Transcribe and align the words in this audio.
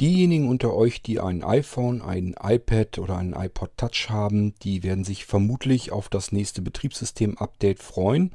Diejenigen 0.00 0.48
unter 0.48 0.74
euch, 0.74 1.02
die 1.02 1.18
ein 1.18 1.42
iPhone, 1.42 2.02
ein 2.02 2.36
iPad 2.40 3.00
oder 3.00 3.16
einen 3.16 3.32
iPod 3.32 3.76
Touch 3.76 4.10
haben, 4.10 4.54
die 4.62 4.84
werden 4.84 5.02
sich 5.02 5.26
vermutlich 5.26 5.90
auf 5.90 6.08
das 6.08 6.30
nächste 6.30 6.62
Betriebssystem-Update 6.62 7.82
freuen. 7.82 8.30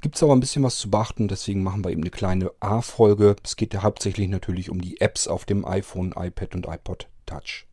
Gibt 0.00 0.16
es 0.16 0.24
aber 0.24 0.34
ein 0.34 0.40
bisschen 0.40 0.64
was 0.64 0.76
zu 0.76 0.90
beachten, 0.90 1.28
deswegen 1.28 1.62
machen 1.62 1.84
wir 1.84 1.92
eben 1.92 2.02
eine 2.02 2.10
kleine 2.10 2.50
A-Folge. 2.58 3.36
Es 3.44 3.54
geht 3.54 3.74
ja 3.74 3.84
hauptsächlich 3.84 4.28
natürlich 4.28 4.70
um 4.70 4.80
die 4.80 5.00
Apps 5.00 5.28
auf 5.28 5.44
dem 5.44 5.64
iPhone, 5.64 6.12
iPad 6.18 6.56
und 6.56 6.66
iPod 6.66 7.08
Touch. 7.26 7.66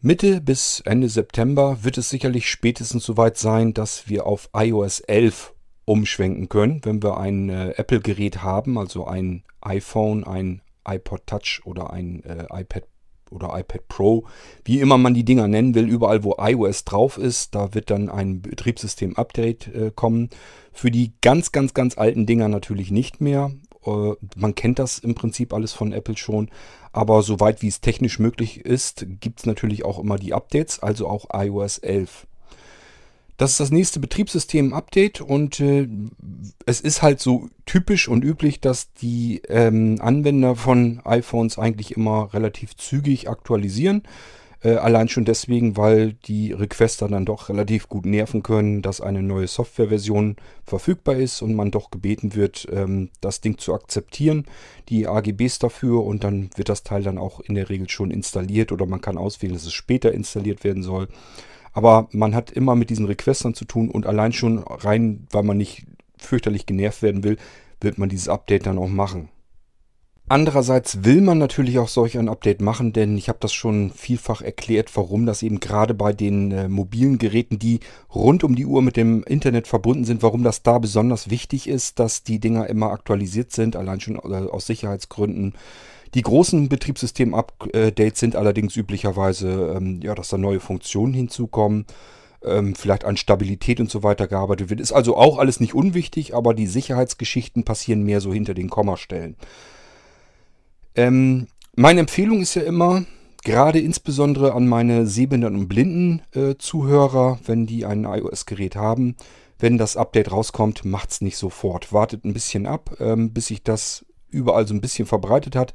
Mitte 0.00 0.40
bis 0.40 0.80
Ende 0.84 1.08
September 1.08 1.82
wird 1.82 1.98
es 1.98 2.08
sicherlich 2.08 2.48
spätestens 2.48 3.02
soweit 3.02 3.36
sein, 3.36 3.74
dass 3.74 4.08
wir 4.08 4.26
auf 4.26 4.48
iOS 4.54 5.00
11 5.00 5.54
umschwenken 5.86 6.48
können, 6.48 6.84
wenn 6.84 7.02
wir 7.02 7.18
ein 7.18 7.48
äh, 7.48 7.70
Apple-Gerät 7.70 8.44
haben, 8.44 8.78
also 8.78 9.08
ein 9.08 9.42
iPhone, 9.60 10.22
ein 10.22 10.62
iPod 10.86 11.26
Touch 11.26 11.62
oder 11.64 11.92
ein 11.92 12.22
äh, 12.22 12.46
iPad 12.48 12.84
oder 13.32 13.58
iPad 13.58 13.88
Pro, 13.88 14.24
wie 14.64 14.78
immer 14.78 14.98
man 14.98 15.14
die 15.14 15.24
Dinger 15.24 15.48
nennen 15.48 15.74
will, 15.74 15.88
überall 15.88 16.22
wo 16.22 16.36
iOS 16.38 16.84
drauf 16.84 17.18
ist, 17.18 17.56
da 17.56 17.74
wird 17.74 17.90
dann 17.90 18.08
ein 18.08 18.40
Betriebssystem-Update 18.40 19.66
äh, 19.74 19.92
kommen. 19.92 20.30
Für 20.72 20.92
die 20.92 21.14
ganz, 21.22 21.50
ganz, 21.50 21.74
ganz 21.74 21.98
alten 21.98 22.24
Dinger 22.24 22.48
natürlich 22.48 22.92
nicht 22.92 23.20
mehr. 23.20 23.50
Äh, 23.88 24.16
man 24.36 24.54
kennt 24.54 24.78
das 24.78 24.98
im 24.98 25.14
Prinzip 25.14 25.52
alles 25.52 25.72
von 25.72 25.92
Apple 25.92 26.16
schon. 26.16 26.50
Aber 26.92 27.22
soweit 27.22 27.62
wie 27.62 27.68
es 27.68 27.80
technisch 27.80 28.18
möglich 28.18 28.64
ist, 28.64 29.06
gibt 29.20 29.40
es 29.40 29.46
natürlich 29.46 29.84
auch 29.84 29.98
immer 29.98 30.16
die 30.16 30.34
Updates, 30.34 30.80
also 30.80 31.08
auch 31.08 31.26
iOS 31.32 31.78
11. 31.78 32.26
Das 33.36 33.52
ist 33.52 33.60
das 33.60 33.70
nächste 33.70 34.00
Betriebssystem-Update 34.00 35.20
und 35.20 35.60
äh, 35.60 35.88
es 36.66 36.80
ist 36.80 37.02
halt 37.02 37.20
so 37.20 37.48
typisch 37.66 38.08
und 38.08 38.24
üblich, 38.24 38.60
dass 38.60 38.92
die 38.94 39.42
ähm, 39.48 39.98
Anwender 40.00 40.56
von 40.56 41.00
iPhones 41.04 41.56
eigentlich 41.56 41.96
immer 41.96 42.34
relativ 42.34 42.76
zügig 42.76 43.28
aktualisieren. 43.30 44.02
Äh, 44.60 44.74
allein 44.74 45.08
schon 45.08 45.24
deswegen, 45.24 45.76
weil 45.76 46.14
die 46.14 46.52
Requester 46.52 47.06
dann 47.06 47.24
doch 47.24 47.48
relativ 47.48 47.88
gut 47.88 48.06
nerven 48.06 48.42
können, 48.42 48.82
dass 48.82 49.00
eine 49.00 49.22
neue 49.22 49.46
Softwareversion 49.46 50.36
verfügbar 50.64 51.14
ist 51.16 51.42
und 51.42 51.54
man 51.54 51.70
doch 51.70 51.90
gebeten 51.90 52.34
wird, 52.34 52.66
ähm, 52.72 53.10
das 53.20 53.40
Ding 53.40 53.58
zu 53.58 53.72
akzeptieren, 53.72 54.46
die 54.88 55.06
AGBs 55.06 55.60
dafür 55.60 56.04
und 56.04 56.24
dann 56.24 56.50
wird 56.56 56.68
das 56.68 56.82
Teil 56.82 57.04
dann 57.04 57.18
auch 57.18 57.38
in 57.40 57.54
der 57.54 57.68
Regel 57.68 57.88
schon 57.88 58.10
installiert 58.10 58.72
oder 58.72 58.86
man 58.86 59.00
kann 59.00 59.16
auswählen, 59.16 59.54
dass 59.54 59.64
es 59.64 59.72
später 59.72 60.12
installiert 60.12 60.64
werden 60.64 60.82
soll. 60.82 61.08
Aber 61.72 62.08
man 62.10 62.34
hat 62.34 62.50
immer 62.50 62.74
mit 62.74 62.90
diesen 62.90 63.06
Requestern 63.06 63.54
zu 63.54 63.64
tun 63.64 63.90
und 63.90 64.06
allein 64.06 64.32
schon 64.32 64.58
rein, 64.58 65.28
weil 65.30 65.44
man 65.44 65.56
nicht 65.56 65.86
fürchterlich 66.16 66.66
genervt 66.66 67.02
werden 67.02 67.22
will, 67.22 67.36
wird 67.80 67.98
man 67.98 68.08
dieses 68.08 68.28
Update 68.28 68.66
dann 68.66 68.78
auch 68.78 68.88
machen. 68.88 69.28
Andererseits 70.30 71.04
will 71.04 71.22
man 71.22 71.38
natürlich 71.38 71.78
auch 71.78 71.88
solch 71.88 72.18
ein 72.18 72.28
Update 72.28 72.60
machen, 72.60 72.92
denn 72.92 73.16
ich 73.16 73.30
habe 73.30 73.38
das 73.40 73.54
schon 73.54 73.90
vielfach 73.90 74.42
erklärt, 74.42 74.94
warum 74.94 75.24
das 75.24 75.42
eben 75.42 75.58
gerade 75.58 75.94
bei 75.94 76.12
den 76.12 76.52
äh, 76.52 76.68
mobilen 76.68 77.16
Geräten, 77.16 77.58
die 77.58 77.80
rund 78.14 78.44
um 78.44 78.54
die 78.54 78.66
Uhr 78.66 78.82
mit 78.82 78.98
dem 78.98 79.22
Internet 79.24 79.66
verbunden 79.66 80.04
sind, 80.04 80.22
warum 80.22 80.42
das 80.42 80.62
da 80.62 80.78
besonders 80.78 81.30
wichtig 81.30 81.66
ist, 81.66 81.98
dass 81.98 82.24
die 82.24 82.40
Dinger 82.40 82.66
immer 82.66 82.90
aktualisiert 82.90 83.52
sind, 83.52 83.74
allein 83.74 84.00
schon 84.00 84.16
äh, 84.16 84.50
aus 84.50 84.66
Sicherheitsgründen. 84.66 85.54
Die 86.12 86.22
großen 86.22 86.68
Betriebssystem-Updates 86.68 88.20
sind 88.20 88.36
allerdings 88.36 88.76
üblicherweise, 88.76 89.76
ähm, 89.78 90.00
ja, 90.02 90.14
dass 90.14 90.28
da 90.28 90.36
neue 90.36 90.60
Funktionen 90.60 91.14
hinzukommen 91.14 91.86
ähm, 92.44 92.74
vielleicht 92.74 93.06
an 93.06 93.16
Stabilität 93.16 93.80
und 93.80 93.90
so 93.90 94.02
weiter 94.02 94.26
gearbeitet 94.26 94.68
wird. 94.68 94.80
Ist 94.80 94.92
also 94.92 95.16
auch 95.16 95.38
alles 95.38 95.58
nicht 95.58 95.74
unwichtig, 95.74 96.34
aber 96.34 96.52
die 96.52 96.66
Sicherheitsgeschichten 96.66 97.64
passieren 97.64 98.02
mehr 98.02 98.20
so 98.20 98.30
hinter 98.30 98.52
den 98.52 98.68
Kommastellen. 98.68 99.36
Ähm, 100.98 101.46
meine 101.76 102.00
Empfehlung 102.00 102.40
ist 102.40 102.56
ja 102.56 102.62
immer, 102.62 103.04
gerade 103.44 103.78
insbesondere 103.78 104.52
an 104.52 104.66
meine 104.66 105.06
sehbehinderten 105.06 105.56
und 105.56 105.68
blinden 105.68 106.22
äh, 106.34 106.56
Zuhörer, 106.58 107.38
wenn 107.46 107.66
die 107.66 107.86
ein 107.86 108.02
iOS-Gerät 108.02 108.74
haben, 108.74 109.14
wenn 109.60 109.78
das 109.78 109.96
Update 109.96 110.32
rauskommt, 110.32 110.84
macht 110.84 111.12
es 111.12 111.20
nicht 111.20 111.36
sofort. 111.36 111.92
Wartet 111.92 112.24
ein 112.24 112.32
bisschen 112.32 112.66
ab, 112.66 112.96
ähm, 112.98 113.32
bis 113.32 113.46
sich 113.46 113.62
das 113.62 114.06
überall 114.30 114.66
so 114.66 114.74
ein 114.74 114.80
bisschen 114.80 115.06
verbreitet 115.06 115.54
hat. 115.54 115.72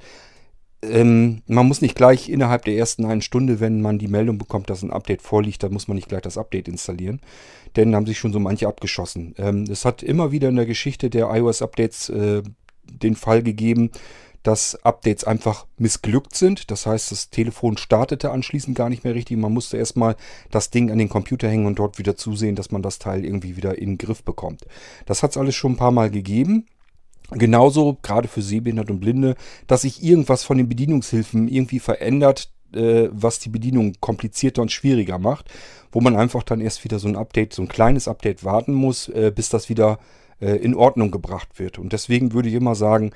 Ähm, 0.82 1.42
man 1.48 1.70
muss 1.70 1.80
nicht 1.80 1.96
gleich 1.96 2.28
innerhalb 2.28 2.66
der 2.66 2.76
ersten 2.76 3.06
einen 3.06 3.22
Stunde, 3.22 3.62
wenn 3.62 3.82
man 3.82 4.00
die 4.00 4.10
Meldung 4.10 4.38
bekommt, 4.38 4.70
dass 4.70 4.84
ein 4.84 4.92
Update 4.92 5.22
vorliegt, 5.22 5.64
dann 5.64 5.72
muss 5.72 5.88
man 5.88 5.96
nicht 5.96 6.10
gleich 6.10 6.22
das 6.22 6.38
Update 6.38 6.68
installieren. 6.68 7.22
Denn 7.78 7.96
haben 7.96 8.06
sich 8.06 8.20
schon 8.20 8.34
so 8.34 8.42
manche 8.42 8.68
abgeschossen. 8.68 9.36
Ähm, 9.38 9.68
es 9.72 9.86
hat 9.86 10.04
immer 10.04 10.34
wieder 10.34 10.50
in 10.50 10.58
der 10.58 10.66
Geschichte 10.66 11.10
der 11.10 11.34
iOS-Updates 11.34 12.10
äh, 12.10 12.44
den 12.84 13.16
Fall 13.16 13.42
gegeben, 13.42 13.90
dass 14.44 14.76
Updates 14.84 15.24
einfach 15.24 15.66
missglückt 15.78 16.36
sind. 16.36 16.70
Das 16.70 16.86
heißt, 16.86 17.12
das 17.12 17.30
Telefon 17.30 17.78
startete 17.78 18.31
anschließend 18.31 18.78
gar 18.78 18.90
nicht 18.90 19.04
mehr 19.04 19.16
richtig. 19.16 19.38
Man 19.38 19.54
musste 19.54 19.78
erstmal 19.78 20.16
das 20.52 20.70
Ding 20.70 20.92
an 20.92 20.98
den 20.98 21.09
Computer 21.09 21.50
hängen 21.50 21.66
und 21.66 21.80
dort 21.80 21.98
wieder 21.98 22.16
zusehen, 22.16 22.56
dass 22.56 22.72
man 22.72 22.81
das 22.81 23.00
Teil 23.00 23.26
irgendwie 23.26 23.56
wieder 23.56 23.78
in 23.78 23.92
den 23.92 23.98
Griff 23.98 24.24
bekommt. 24.24 24.66
Das 25.06 25.24
hat 25.24 25.31
es 25.31 25.38
alles 25.38 25.56
schon 25.56 25.74
ein 25.74 25.78
paar 25.78 25.92
Mal 25.92 26.12
gegeben. 26.12 26.68
Genauso, 27.31 27.98
gerade 28.02 28.28
für 28.28 28.42
Sehbehinderte 28.42 28.94
und 28.94 29.00
Blinde, 29.00 29.36
dass 29.66 29.81
sich 29.84 30.04
irgendwas 30.04 30.44
von 30.44 30.58
den 30.58 30.68
Bedienungshilfen 30.70 31.48
irgendwie 31.48 31.80
verändert, 31.80 32.52
äh, 32.74 33.08
was 33.12 33.40
die 33.40 33.50
Bedienung 33.50 33.94
komplizierter 34.02 34.62
und 34.62 34.72
schwieriger 34.72 35.20
macht, 35.20 35.50
wo 35.92 36.02
man 36.02 36.16
einfach 36.16 36.44
dann 36.44 36.62
erst 36.62 36.84
wieder 36.84 37.00
so 37.00 37.08
ein 37.08 37.16
Update, 37.16 37.54
so 37.54 37.62
ein 37.62 37.68
kleines 37.70 38.08
Update 38.08 38.44
warten 38.44 38.74
muss, 38.74 39.08
äh, 39.08 39.31
bis 39.34 39.50
das 39.50 39.70
wieder 39.70 40.00
äh, 40.42 40.58
in 40.58 40.75
Ordnung 40.75 41.12
gebracht 41.12 41.60
wird. 41.60 41.80
Und 41.80 41.94
deswegen 41.94 42.34
würde 42.34 42.50
ich 42.50 42.56
immer 42.56 42.75
sagen, 42.75 43.12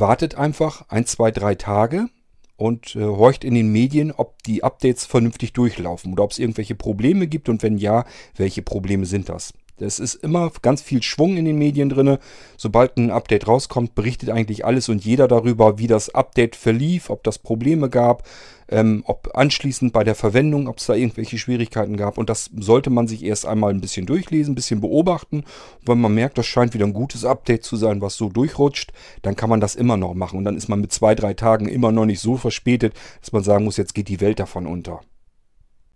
wartet 0.00 0.36
einfach 0.36 0.84
ein, 0.88 1.06
zwei, 1.06 1.30
drei 1.30 1.54
Tage 1.54 2.08
und 2.56 2.96
äh, 2.96 3.04
horcht 3.04 3.44
in 3.44 3.54
den 3.54 3.70
Medien, 3.70 4.12
ob 4.12 4.42
die 4.42 4.64
Updates 4.64 5.06
vernünftig 5.06 5.52
durchlaufen 5.52 6.12
oder 6.12 6.24
ob 6.24 6.32
es 6.32 6.38
irgendwelche 6.38 6.74
Probleme 6.74 7.26
gibt 7.26 7.48
und 7.48 7.62
wenn 7.62 7.78
ja, 7.78 8.04
welche 8.36 8.62
Probleme 8.62 9.06
sind 9.06 9.28
das. 9.28 9.52
Es 9.78 9.98
ist 9.98 10.14
immer 10.14 10.50
ganz 10.62 10.80
viel 10.80 11.02
Schwung 11.02 11.36
in 11.36 11.44
den 11.44 11.58
Medien 11.58 11.90
drin. 11.90 12.16
Sobald 12.56 12.96
ein 12.96 13.10
Update 13.10 13.46
rauskommt, 13.46 13.94
berichtet 13.94 14.30
eigentlich 14.30 14.64
alles 14.64 14.88
und 14.88 15.04
jeder 15.04 15.28
darüber, 15.28 15.78
wie 15.78 15.86
das 15.86 16.14
Update 16.14 16.56
verlief, 16.56 17.10
ob 17.10 17.22
das 17.24 17.38
Probleme 17.38 17.90
gab, 17.90 18.26
ähm, 18.68 19.02
ob 19.06 19.30
anschließend 19.34 19.92
bei 19.92 20.04
der 20.04 20.14
Verwendung, 20.14 20.68
ob 20.68 20.78
es 20.78 20.86
da 20.86 20.94
irgendwelche 20.94 21.38
Schwierigkeiten 21.38 21.96
gab. 21.96 22.18
Und 22.18 22.28
das 22.28 22.50
sollte 22.56 22.90
man 22.90 23.08
sich 23.08 23.24
erst 23.24 23.46
einmal 23.46 23.70
ein 23.70 23.80
bisschen 23.80 24.06
durchlesen, 24.06 24.52
ein 24.52 24.54
bisschen 24.56 24.80
beobachten. 24.80 25.38
Und 25.38 25.88
wenn 25.88 26.00
man 26.00 26.14
merkt, 26.14 26.38
das 26.38 26.46
scheint 26.46 26.74
wieder 26.74 26.86
ein 26.86 26.92
gutes 26.92 27.24
Update 27.24 27.64
zu 27.64 27.76
sein, 27.76 28.00
was 28.00 28.16
so 28.16 28.28
durchrutscht, 28.28 28.92
dann 29.22 29.36
kann 29.36 29.50
man 29.50 29.60
das 29.60 29.74
immer 29.74 29.96
noch 29.96 30.14
machen. 30.14 30.38
Und 30.38 30.44
dann 30.44 30.56
ist 30.56 30.68
man 30.68 30.80
mit 30.80 30.92
zwei, 30.92 31.14
drei 31.14 31.34
Tagen 31.34 31.68
immer 31.68 31.92
noch 31.92 32.06
nicht 32.06 32.20
so 32.20 32.36
verspätet, 32.36 32.94
dass 33.20 33.32
man 33.32 33.42
sagen 33.42 33.64
muss, 33.64 33.76
jetzt 33.76 33.94
geht 33.94 34.08
die 34.08 34.20
Welt 34.20 34.40
davon 34.40 34.66
unter. 34.66 35.00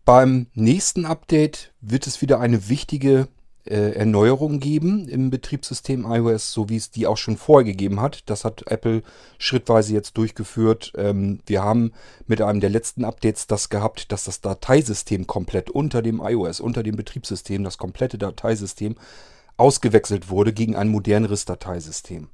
Beim 0.05 0.47
nächsten 0.55 1.05
Update 1.05 1.73
wird 1.81 2.07
es 2.07 2.23
wieder 2.23 2.41
eine 2.41 2.69
wichtige 2.69 3.29
äh, 3.67 3.93
Erneuerungen 3.93 4.61
geben 4.61 5.09
im 5.09 5.31
Betriebssystem 5.31 6.05
iOS, 6.11 6.53
so 6.53 6.69
wie 6.69 6.77
es 6.77 6.91
die 6.91 7.07
auch 7.07 7.17
schon 7.17 7.37
vorher 7.37 7.65
gegeben 7.65 8.01
hat. 8.01 8.23
Das 8.27 8.45
hat 8.45 8.65
Apple 8.67 9.03
schrittweise 9.39 9.93
jetzt 9.93 10.17
durchgeführt. 10.17 10.93
Ähm, 10.97 11.41
wir 11.47 11.63
haben 11.63 11.93
mit 12.27 12.41
einem 12.41 12.61
der 12.61 12.71
letzten 12.71 13.05
Updates 13.05 13.47
das 13.47 13.69
gehabt, 13.69 14.13
dass 14.13 14.25
das 14.25 14.41
Dateisystem 14.41 15.27
komplett 15.27 15.71
unter 15.71 16.03
dem 16.03 16.21
iOS, 16.21 16.61
unter 16.61 16.83
dem 16.83 16.97
Betriebssystem, 16.97 17.63
das 17.65 17.79
komplette 17.79 18.19
Dateisystem 18.19 18.97
ausgewechselt 19.61 20.31
wurde 20.31 20.55
gegen 20.55 20.75
ein 20.75 20.89
moderneres 20.89 21.45
Dateisystem. 21.45 22.29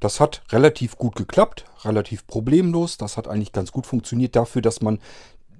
Das 0.00 0.18
hat 0.18 0.42
relativ 0.50 0.98
gut 0.98 1.14
geklappt, 1.14 1.64
relativ 1.84 2.26
problemlos. 2.26 2.96
Das 2.96 3.16
hat 3.16 3.28
eigentlich 3.28 3.52
ganz 3.52 3.70
gut 3.70 3.86
funktioniert 3.86 4.34
dafür, 4.34 4.62
dass 4.62 4.82
man 4.82 4.98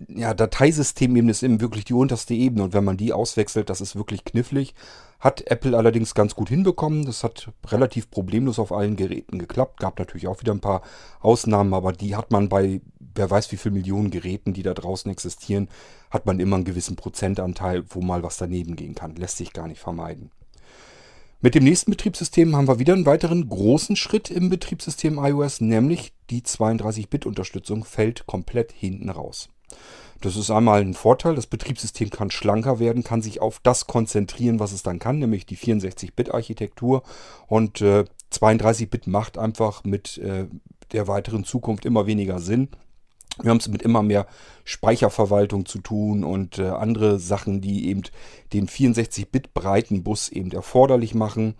ja, 0.08 0.34
Dateisystemebene 0.34 1.30
ist 1.30 1.42
eben 1.42 1.60
wirklich 1.60 1.84
die 1.84 1.94
unterste 1.94 2.34
Ebene 2.34 2.64
und 2.64 2.74
wenn 2.74 2.84
man 2.84 2.96
die 2.96 3.12
auswechselt, 3.12 3.70
das 3.70 3.80
ist 3.80 3.96
wirklich 3.96 4.24
knifflig. 4.24 4.74
Hat 5.20 5.46
Apple 5.48 5.76
allerdings 5.76 6.14
ganz 6.14 6.34
gut 6.34 6.48
hinbekommen. 6.48 7.04
Das 7.04 7.22
hat 7.22 7.52
relativ 7.68 8.10
problemlos 8.10 8.58
auf 8.58 8.72
allen 8.72 8.96
Geräten 8.96 9.38
geklappt. 9.38 9.78
Gab 9.78 9.98
natürlich 9.98 10.26
auch 10.26 10.40
wieder 10.40 10.52
ein 10.52 10.60
paar 10.60 10.82
Ausnahmen, 11.20 11.74
aber 11.74 11.92
die 11.92 12.16
hat 12.16 12.32
man 12.32 12.48
bei 12.48 12.80
wer 13.14 13.30
weiß 13.30 13.52
wie 13.52 13.56
viele 13.56 13.74
Millionen 13.74 14.10
Geräten, 14.10 14.52
die 14.52 14.62
da 14.62 14.74
draußen 14.74 15.10
existieren, 15.10 15.68
hat 16.10 16.26
man 16.26 16.40
immer 16.40 16.56
einen 16.56 16.64
gewissen 16.64 16.96
Prozentanteil, 16.96 17.84
wo 17.88 18.00
mal 18.00 18.22
was 18.22 18.36
daneben 18.36 18.76
gehen 18.76 18.94
kann. 18.94 19.16
Lässt 19.16 19.36
sich 19.36 19.52
gar 19.52 19.68
nicht 19.68 19.80
vermeiden. 19.80 20.30
Mit 21.40 21.54
dem 21.54 21.64
nächsten 21.64 21.90
Betriebssystem 21.90 22.54
haben 22.54 22.68
wir 22.68 22.78
wieder 22.78 22.92
einen 22.92 23.06
weiteren 23.06 23.48
großen 23.48 23.96
Schritt 23.96 24.30
im 24.30 24.48
Betriebssystem 24.48 25.18
iOS, 25.18 25.60
nämlich 25.60 26.12
die 26.30 26.42
32-Bit-Unterstützung 26.42 27.84
fällt 27.84 28.26
komplett 28.26 28.70
hinten 28.70 29.08
raus. 29.10 29.48
Das 30.20 30.36
ist 30.36 30.50
einmal 30.50 30.80
ein 30.80 30.94
Vorteil. 30.94 31.34
Das 31.34 31.46
Betriebssystem 31.46 32.10
kann 32.10 32.30
schlanker 32.30 32.78
werden, 32.78 33.02
kann 33.02 33.22
sich 33.22 33.40
auf 33.40 33.58
das 33.62 33.86
konzentrieren, 33.86 34.60
was 34.60 34.72
es 34.72 34.82
dann 34.82 34.98
kann, 34.98 35.18
nämlich 35.18 35.46
die 35.46 35.56
64-Bit-Architektur. 35.56 37.02
Und 37.48 37.80
äh, 37.80 38.04
32-Bit 38.32 39.08
macht 39.08 39.36
einfach 39.36 39.84
mit 39.84 40.18
äh, 40.18 40.46
der 40.92 41.08
weiteren 41.08 41.44
Zukunft 41.44 41.84
immer 41.84 42.06
weniger 42.06 42.38
Sinn. 42.38 42.68
Wir 43.40 43.50
haben 43.50 43.58
es 43.58 43.68
mit 43.68 43.82
immer 43.82 44.02
mehr 44.02 44.26
Speicherverwaltung 44.64 45.66
zu 45.66 45.78
tun 45.78 46.22
und 46.22 46.58
äh, 46.58 46.68
andere 46.68 47.18
Sachen, 47.18 47.60
die 47.60 47.88
eben 47.88 48.02
den 48.52 48.68
64-Bit 48.68 49.54
breiten 49.54 50.02
Bus 50.02 50.28
eben 50.28 50.52
erforderlich 50.52 51.14
machen. 51.14 51.54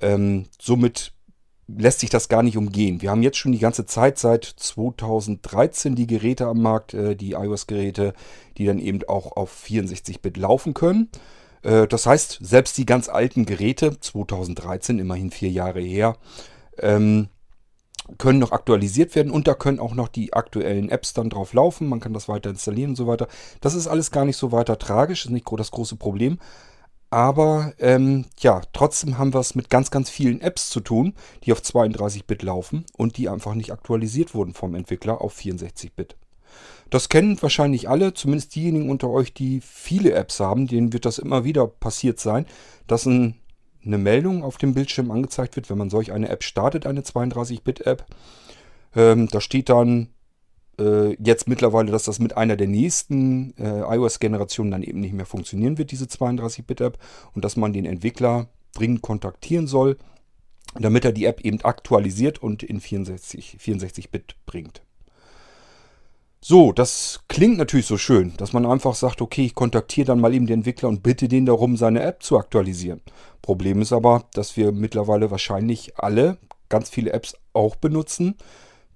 Ähm, 0.00 0.44
somit 0.60 1.12
lässt 1.68 2.00
sich 2.00 2.10
das 2.10 2.28
gar 2.28 2.42
nicht 2.42 2.56
umgehen. 2.56 3.02
Wir 3.02 3.10
haben 3.10 3.22
jetzt 3.22 3.36
schon 3.36 3.52
die 3.52 3.58
ganze 3.58 3.84
Zeit 3.84 4.18
seit 4.18 4.44
2013 4.44 5.94
die 5.94 6.06
Geräte 6.06 6.46
am 6.46 6.62
Markt, 6.62 6.94
äh, 6.94 7.14
die 7.14 7.32
iOS-Geräte, 7.32 8.14
die 8.56 8.66
dann 8.66 8.78
eben 8.78 9.00
auch 9.06 9.36
auf 9.36 9.64
64-Bit 9.66 10.38
laufen 10.38 10.74
können. 10.74 11.10
Äh, 11.62 11.86
das 11.86 12.06
heißt, 12.06 12.38
selbst 12.40 12.78
die 12.78 12.86
ganz 12.86 13.08
alten 13.08 13.44
Geräte, 13.44 14.00
2013, 14.00 14.98
immerhin 14.98 15.30
vier 15.30 15.50
Jahre 15.50 15.80
her, 15.80 16.16
ähm, 16.78 17.28
können 18.16 18.38
noch 18.38 18.52
aktualisiert 18.52 19.14
werden 19.14 19.30
und 19.30 19.46
da 19.46 19.52
können 19.52 19.78
auch 19.78 19.94
noch 19.94 20.08
die 20.08 20.32
aktuellen 20.32 20.88
Apps 20.88 21.12
dann 21.12 21.28
drauf 21.28 21.52
laufen. 21.52 21.88
Man 21.88 22.00
kann 22.00 22.14
das 22.14 22.28
weiter 22.28 22.48
installieren 22.48 22.90
und 22.90 22.96
so 22.96 23.06
weiter. 23.06 23.28
Das 23.60 23.74
ist 23.74 23.86
alles 23.86 24.10
gar 24.10 24.24
nicht 24.24 24.38
so 24.38 24.50
weiter 24.50 24.78
tragisch, 24.78 25.26
ist 25.26 25.30
nicht 25.30 25.46
das 25.54 25.70
große 25.70 25.96
Problem. 25.96 26.38
Aber 27.10 27.72
ähm, 27.78 28.26
ja, 28.38 28.60
trotzdem 28.72 29.16
haben 29.16 29.32
wir 29.32 29.40
es 29.40 29.54
mit 29.54 29.70
ganz, 29.70 29.90
ganz 29.90 30.10
vielen 30.10 30.40
Apps 30.40 30.68
zu 30.68 30.80
tun, 30.80 31.14
die 31.44 31.52
auf 31.52 31.60
32-Bit 31.60 32.42
laufen 32.42 32.84
und 32.96 33.16
die 33.16 33.28
einfach 33.28 33.54
nicht 33.54 33.72
aktualisiert 33.72 34.34
wurden 34.34 34.52
vom 34.52 34.74
Entwickler 34.74 35.22
auf 35.22 35.38
64-Bit. 35.38 36.16
Das 36.90 37.08
kennen 37.08 37.40
wahrscheinlich 37.40 37.88
alle, 37.88 38.14
zumindest 38.14 38.54
diejenigen 38.54 38.90
unter 38.90 39.08
euch, 39.10 39.32
die 39.32 39.60
viele 39.60 40.12
Apps 40.12 40.40
haben, 40.40 40.66
denen 40.66 40.92
wird 40.92 41.04
das 41.04 41.18
immer 41.18 41.44
wieder 41.44 41.66
passiert 41.66 42.18
sein, 42.20 42.46
dass 42.86 43.06
ein 43.06 43.36
eine 43.84 43.98
Meldung 43.98 44.44
auf 44.44 44.58
dem 44.58 44.74
Bildschirm 44.74 45.10
angezeigt 45.10 45.56
wird, 45.56 45.70
wenn 45.70 45.78
man 45.78 45.90
solch 45.90 46.12
eine 46.12 46.28
App 46.28 46.44
startet, 46.44 46.86
eine 46.86 47.00
32-Bit-App. 47.00 48.04
Ähm, 48.94 49.28
da 49.28 49.40
steht 49.40 49.68
dann 49.68 50.08
jetzt 51.18 51.48
mittlerweile, 51.48 51.90
dass 51.90 52.04
das 52.04 52.18
mit 52.18 52.36
einer 52.36 52.56
der 52.56 52.68
nächsten 52.68 53.56
äh, 53.58 53.80
iOS-Generationen 53.80 54.70
dann 54.70 54.82
eben 54.82 55.00
nicht 55.00 55.14
mehr 55.14 55.26
funktionieren 55.26 55.78
wird, 55.78 55.90
diese 55.90 56.06
32-Bit-App, 56.06 56.98
und 57.34 57.44
dass 57.44 57.56
man 57.56 57.72
den 57.72 57.84
Entwickler 57.84 58.48
dringend 58.74 59.02
kontaktieren 59.02 59.66
soll, 59.66 59.96
damit 60.78 61.04
er 61.04 61.12
die 61.12 61.24
App 61.24 61.40
eben 61.40 61.60
aktualisiert 61.62 62.42
und 62.42 62.62
in 62.62 62.80
64, 62.80 63.58
64-Bit 63.60 64.36
bringt. 64.46 64.82
So, 66.40 66.72
das 66.72 67.20
klingt 67.26 67.58
natürlich 67.58 67.86
so 67.86 67.98
schön, 67.98 68.34
dass 68.36 68.52
man 68.52 68.64
einfach 68.64 68.94
sagt, 68.94 69.20
okay, 69.20 69.46
ich 69.46 69.56
kontaktiere 69.56 70.06
dann 70.06 70.20
mal 70.20 70.32
eben 70.32 70.46
den 70.46 70.60
Entwickler 70.60 70.88
und 70.88 71.02
bitte 71.02 71.26
den 71.26 71.46
darum, 71.46 71.76
seine 71.76 72.02
App 72.02 72.22
zu 72.22 72.38
aktualisieren. 72.38 73.00
Problem 73.42 73.82
ist 73.82 73.92
aber, 73.92 74.24
dass 74.34 74.56
wir 74.56 74.70
mittlerweile 74.70 75.32
wahrscheinlich 75.32 75.98
alle 75.98 76.38
ganz 76.68 76.90
viele 76.90 77.12
Apps 77.12 77.34
auch 77.54 77.74
benutzen, 77.74 78.36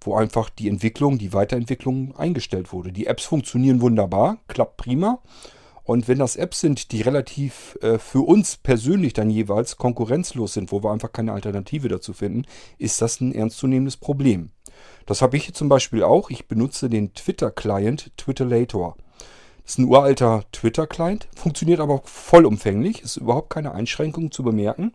wo 0.06 0.16
einfach 0.16 0.50
die 0.50 0.68
Entwicklung, 0.68 1.18
die 1.18 1.32
Weiterentwicklung 1.32 2.16
eingestellt 2.16 2.72
wurde. 2.72 2.92
Die 2.92 3.06
Apps 3.06 3.24
funktionieren 3.24 3.80
wunderbar, 3.80 4.38
klappt 4.48 4.76
prima. 4.76 5.20
Und 5.84 6.06
wenn 6.06 6.18
das 6.18 6.36
Apps 6.36 6.60
sind, 6.60 6.92
die 6.92 7.02
relativ 7.02 7.76
äh, 7.82 7.98
für 7.98 8.20
uns 8.20 8.56
persönlich 8.56 9.14
dann 9.14 9.30
jeweils 9.30 9.76
konkurrenzlos 9.76 10.54
sind, 10.54 10.70
wo 10.70 10.82
wir 10.82 10.92
einfach 10.92 11.12
keine 11.12 11.32
Alternative 11.32 11.88
dazu 11.88 12.12
finden, 12.12 12.44
ist 12.78 13.02
das 13.02 13.20
ein 13.20 13.34
ernstzunehmendes 13.34 13.96
Problem. 13.96 14.50
Das 15.06 15.22
habe 15.22 15.36
ich 15.36 15.46
hier 15.46 15.54
zum 15.54 15.68
Beispiel 15.68 16.02
auch. 16.04 16.30
Ich 16.30 16.46
benutze 16.46 16.88
den 16.88 17.14
Twitter-Client 17.14 18.16
Twitterlator. 18.16 18.96
Das 19.62 19.72
ist 19.72 19.78
ein 19.78 19.88
uralter 19.88 20.44
Twitter-Client, 20.52 21.28
funktioniert 21.36 21.80
aber 21.80 22.02
vollumfänglich, 22.04 23.02
ist 23.02 23.16
überhaupt 23.16 23.50
keine 23.50 23.72
Einschränkung 23.72 24.30
zu 24.30 24.42
bemerken. 24.42 24.92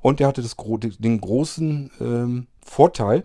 Und 0.00 0.20
der 0.20 0.28
hatte 0.28 0.42
das, 0.42 0.56
den 0.98 1.20
großen 1.20 1.90
ähm, 2.00 2.46
Vorteil, 2.64 3.24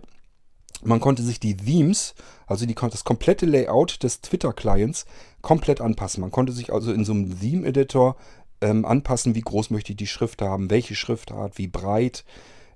man 0.84 1.00
konnte 1.00 1.22
sich 1.22 1.40
die 1.40 1.56
Themes, 1.56 2.14
also 2.46 2.66
die, 2.66 2.74
das 2.74 3.04
komplette 3.04 3.46
Layout 3.46 4.02
des 4.02 4.20
Twitter-Clients, 4.20 5.06
komplett 5.42 5.80
anpassen. 5.80 6.20
Man 6.20 6.30
konnte 6.30 6.52
sich 6.52 6.72
also 6.72 6.92
in 6.92 7.04
so 7.04 7.12
einem 7.12 7.40
Theme-Editor 7.40 8.16
ähm, 8.60 8.84
anpassen, 8.84 9.34
wie 9.34 9.40
groß 9.40 9.70
möchte 9.70 9.92
ich 9.92 9.96
die 9.96 10.06
Schrift 10.06 10.42
haben, 10.42 10.70
welche 10.70 10.94
Schriftart, 10.94 11.58
wie 11.58 11.66
breit, 11.66 12.24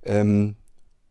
ähm, 0.04 0.56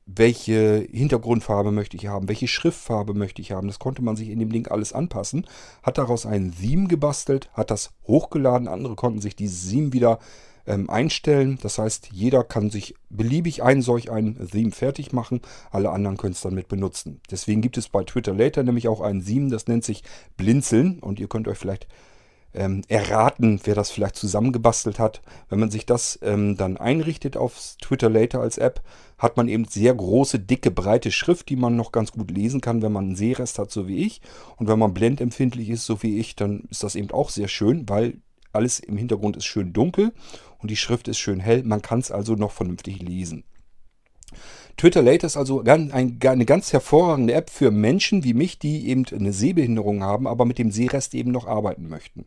welche 0.05 0.87
Hintergrundfarbe 0.89 1.71
möchte 1.71 1.97
ich 1.97 2.07
haben, 2.07 2.29
welche 2.29 2.47
Schriftfarbe 2.47 3.13
möchte 3.13 3.41
ich 3.41 3.51
haben. 3.51 3.67
Das 3.67 3.79
konnte 3.79 4.01
man 4.01 4.15
sich 4.15 4.29
in 4.29 4.39
dem 4.39 4.51
Ding 4.51 4.67
alles 4.67 4.93
anpassen. 4.93 5.45
Hat 5.83 5.97
daraus 5.97 6.25
ein 6.25 6.53
Theme 6.59 6.87
gebastelt, 6.87 7.49
hat 7.53 7.71
das 7.71 7.91
hochgeladen. 8.07 8.69
Andere 8.69 8.95
konnten 8.95 9.19
sich 9.19 9.35
dieses 9.35 9.69
Theme 9.69 9.91
wieder 9.91 10.19
ähm, 10.67 10.89
einstellen. 10.89 11.57
Das 11.61 11.79
heißt, 11.79 12.09
jeder 12.11 12.43
kann 12.43 12.69
sich 12.69 12.93
beliebig 13.09 13.63
ein 13.63 13.81
solch 13.81 14.11
ein 14.11 14.37
Theme 14.51 14.71
fertig 14.71 15.13
machen. 15.13 15.41
Alle 15.71 15.91
anderen 15.91 16.17
können 16.17 16.33
es 16.33 16.41
dann 16.41 16.53
mit 16.53 16.67
benutzen. 16.67 17.21
Deswegen 17.31 17.61
gibt 17.61 17.77
es 17.77 17.89
bei 17.89 18.03
Twitter 18.03 18.33
Later 18.33 18.63
nämlich 18.63 18.87
auch 18.87 19.01
ein 19.01 19.25
Theme, 19.25 19.49
das 19.49 19.67
nennt 19.67 19.83
sich 19.83 20.03
Blinzeln. 20.35 20.99
Und 20.99 21.19
ihr 21.19 21.27
könnt 21.27 21.47
euch 21.47 21.57
vielleicht 21.57 21.87
ähm, 22.53 22.81
erraten, 22.87 23.59
wer 23.63 23.75
das 23.75 23.91
vielleicht 23.91 24.15
zusammengebastelt 24.15 24.99
hat. 24.99 25.21
Wenn 25.49 25.59
man 25.59 25.71
sich 25.71 25.85
das 25.85 26.19
ähm, 26.21 26.57
dann 26.57 26.77
einrichtet 26.77 27.37
auf 27.37 27.75
Twitter 27.81 28.09
Later 28.09 28.41
als 28.41 28.57
App, 28.57 28.81
hat 29.17 29.37
man 29.37 29.47
eben 29.47 29.65
sehr 29.65 29.93
große, 29.93 30.39
dicke, 30.39 30.71
breite 30.71 31.11
Schrift, 31.11 31.49
die 31.49 31.55
man 31.55 31.75
noch 31.75 31.91
ganz 31.91 32.11
gut 32.11 32.31
lesen 32.31 32.61
kann, 32.61 32.81
wenn 32.81 32.91
man 32.91 33.05
einen 33.05 33.15
Sehrest 33.15 33.57
hat, 33.57 33.71
so 33.71 33.87
wie 33.87 34.05
ich. 34.05 34.21
Und 34.57 34.67
wenn 34.67 34.79
man 34.79 34.93
blendempfindlich 34.93 35.69
ist, 35.69 35.85
so 35.85 36.03
wie 36.03 36.19
ich, 36.19 36.35
dann 36.35 36.61
ist 36.69 36.83
das 36.83 36.95
eben 36.95 37.11
auch 37.11 37.29
sehr 37.29 37.47
schön, 37.47 37.87
weil 37.89 38.17
alles 38.57 38.79
im 38.79 38.97
Hintergrund 38.97 39.37
ist 39.37 39.45
schön 39.45 39.71
dunkel 39.71 40.11
und 40.59 40.69
die 40.69 40.75
Schrift 40.75 41.07
ist 41.07 41.17
schön 41.17 41.39
hell. 41.39 41.63
Man 41.63 41.81
kann 41.81 41.99
es 41.99 42.11
also 42.11 42.33
noch 42.33 42.51
vernünftig 42.51 43.01
lesen. 43.01 43.43
Twitter 44.75 45.01
Later 45.01 45.25
ist 45.25 45.37
also 45.37 45.63
eine 45.63 46.45
ganz 46.45 46.73
hervorragende 46.73 47.33
App 47.33 47.49
für 47.49 47.71
Menschen 47.71 48.23
wie 48.23 48.33
mich, 48.33 48.59
die 48.59 48.87
eben 48.89 49.05
eine 49.11 49.33
Sehbehinderung 49.33 50.03
haben, 50.03 50.27
aber 50.27 50.45
mit 50.45 50.59
dem 50.59 50.71
Sehrest 50.71 51.15
eben 51.15 51.31
noch 51.31 51.47
arbeiten 51.47 51.87
möchten. 51.87 52.25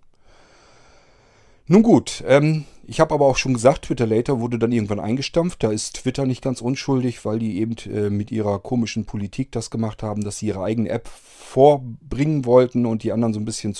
Nun 1.66 1.84
gut, 1.84 2.24
ähm, 2.26 2.64
ich 2.84 2.98
habe 2.98 3.14
aber 3.14 3.26
auch 3.26 3.36
schon 3.36 3.54
gesagt, 3.54 3.84
Twitter 3.84 4.06
Later 4.06 4.40
wurde 4.40 4.58
dann 4.58 4.72
irgendwann 4.72 4.98
eingestampft. 4.98 5.62
Da 5.62 5.70
ist 5.70 5.94
Twitter 5.94 6.26
nicht 6.26 6.42
ganz 6.42 6.60
unschuldig, 6.60 7.24
weil 7.24 7.38
die 7.38 7.60
eben 7.60 7.76
äh, 7.88 8.10
mit 8.10 8.32
ihrer 8.32 8.58
komischen 8.58 9.04
Politik 9.04 9.52
das 9.52 9.70
gemacht 9.70 10.02
haben, 10.02 10.24
dass 10.24 10.38
sie 10.38 10.48
ihre 10.48 10.64
eigene 10.64 10.88
App 10.88 11.06
vorbringen 11.06 12.44
wollten 12.44 12.86
und 12.86 13.04
die 13.04 13.12
anderen 13.12 13.32
so 13.32 13.38
ein 13.38 13.44
bisschen 13.44 13.74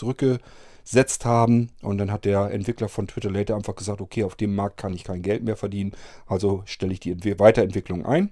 zurückgesetzt 0.90 1.25
haben. 1.25 1.70
Und 1.82 1.98
dann 1.98 2.10
hat 2.10 2.25
der 2.25 2.50
Entwickler 2.50 2.88
von 2.88 3.06
Twitter 3.06 3.31
Later 3.31 3.56
einfach 3.56 3.75
gesagt, 3.75 4.00
okay, 4.00 4.25
auf 4.25 4.37
dem 4.37 4.54
Markt 4.54 4.76
kann 4.76 4.94
ich 4.94 5.04
kein 5.04 5.22
Geld 5.22 5.44
mehr 5.44 5.56
verdienen, 5.56 5.92
also 6.26 6.62
stelle 6.66 6.92
ich 6.92 7.00
die 7.00 7.38
Weiterentwicklung 7.38 8.04
ein. 8.04 8.31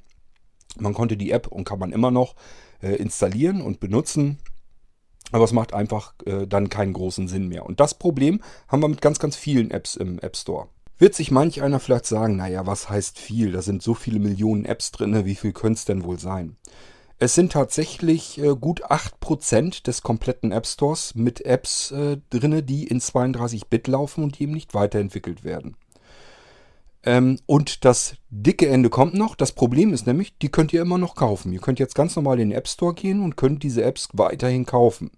Man 0.78 0.94
konnte 0.94 1.16
die 1.16 1.30
App 1.30 1.46
und 1.46 1.64
kann 1.64 1.78
man 1.78 1.92
immer 1.92 2.10
noch 2.10 2.34
äh, 2.82 2.94
installieren 2.96 3.62
und 3.62 3.80
benutzen. 3.80 4.38
Aber 5.32 5.44
es 5.44 5.52
macht 5.52 5.74
einfach 5.74 6.14
äh, 6.24 6.46
dann 6.46 6.68
keinen 6.68 6.92
großen 6.92 7.28
Sinn 7.28 7.48
mehr. 7.48 7.66
Und 7.66 7.80
das 7.80 7.94
Problem 7.94 8.40
haben 8.68 8.82
wir 8.82 8.88
mit 8.88 9.02
ganz, 9.02 9.18
ganz 9.18 9.36
vielen 9.36 9.70
Apps 9.70 9.96
im 9.96 10.18
App 10.20 10.36
Store. 10.36 10.68
Wird 10.98 11.14
sich 11.14 11.30
manch 11.30 11.62
einer 11.62 11.80
vielleicht 11.80 12.06
sagen, 12.06 12.36
naja, 12.36 12.66
was 12.66 12.88
heißt 12.88 13.18
viel? 13.18 13.52
Da 13.52 13.62
sind 13.62 13.82
so 13.82 13.94
viele 13.94 14.18
Millionen 14.18 14.64
Apps 14.64 14.90
drin, 14.90 15.24
wie 15.24 15.36
viel 15.36 15.52
könnte 15.52 15.78
es 15.78 15.84
denn 15.84 16.02
wohl 16.02 16.18
sein? 16.18 16.56
Es 17.20 17.34
sind 17.34 17.52
tatsächlich 17.52 18.38
äh, 18.38 18.54
gut 18.54 18.84
8% 18.84 19.82
des 19.82 20.02
kompletten 20.02 20.52
App 20.52 20.66
Stores 20.66 21.16
mit 21.16 21.44
Apps 21.44 21.90
äh, 21.90 22.18
drin, 22.30 22.64
die 22.64 22.86
in 22.86 23.00
32-Bit 23.00 23.88
laufen 23.88 24.22
und 24.22 24.38
die 24.38 24.44
eben 24.44 24.52
nicht 24.52 24.72
weiterentwickelt 24.72 25.42
werden. 25.42 25.76
Ähm, 27.02 27.38
und 27.46 27.84
das 27.84 28.14
dicke 28.30 28.68
Ende 28.68 28.88
kommt 28.88 29.14
noch. 29.14 29.34
Das 29.34 29.52
Problem 29.52 29.92
ist 29.92 30.06
nämlich, 30.06 30.38
die 30.38 30.48
könnt 30.48 30.72
ihr 30.72 30.82
immer 30.82 30.98
noch 30.98 31.16
kaufen. 31.16 31.52
Ihr 31.52 31.60
könnt 31.60 31.80
jetzt 31.80 31.94
ganz 31.94 32.14
normal 32.14 32.38
in 32.38 32.50
den 32.50 32.58
App 32.58 32.68
Store 32.68 32.94
gehen 32.94 33.22
und 33.22 33.36
könnt 33.36 33.64
diese 33.64 33.82
Apps 33.82 34.08
weiterhin 34.12 34.66
kaufen. 34.66 35.10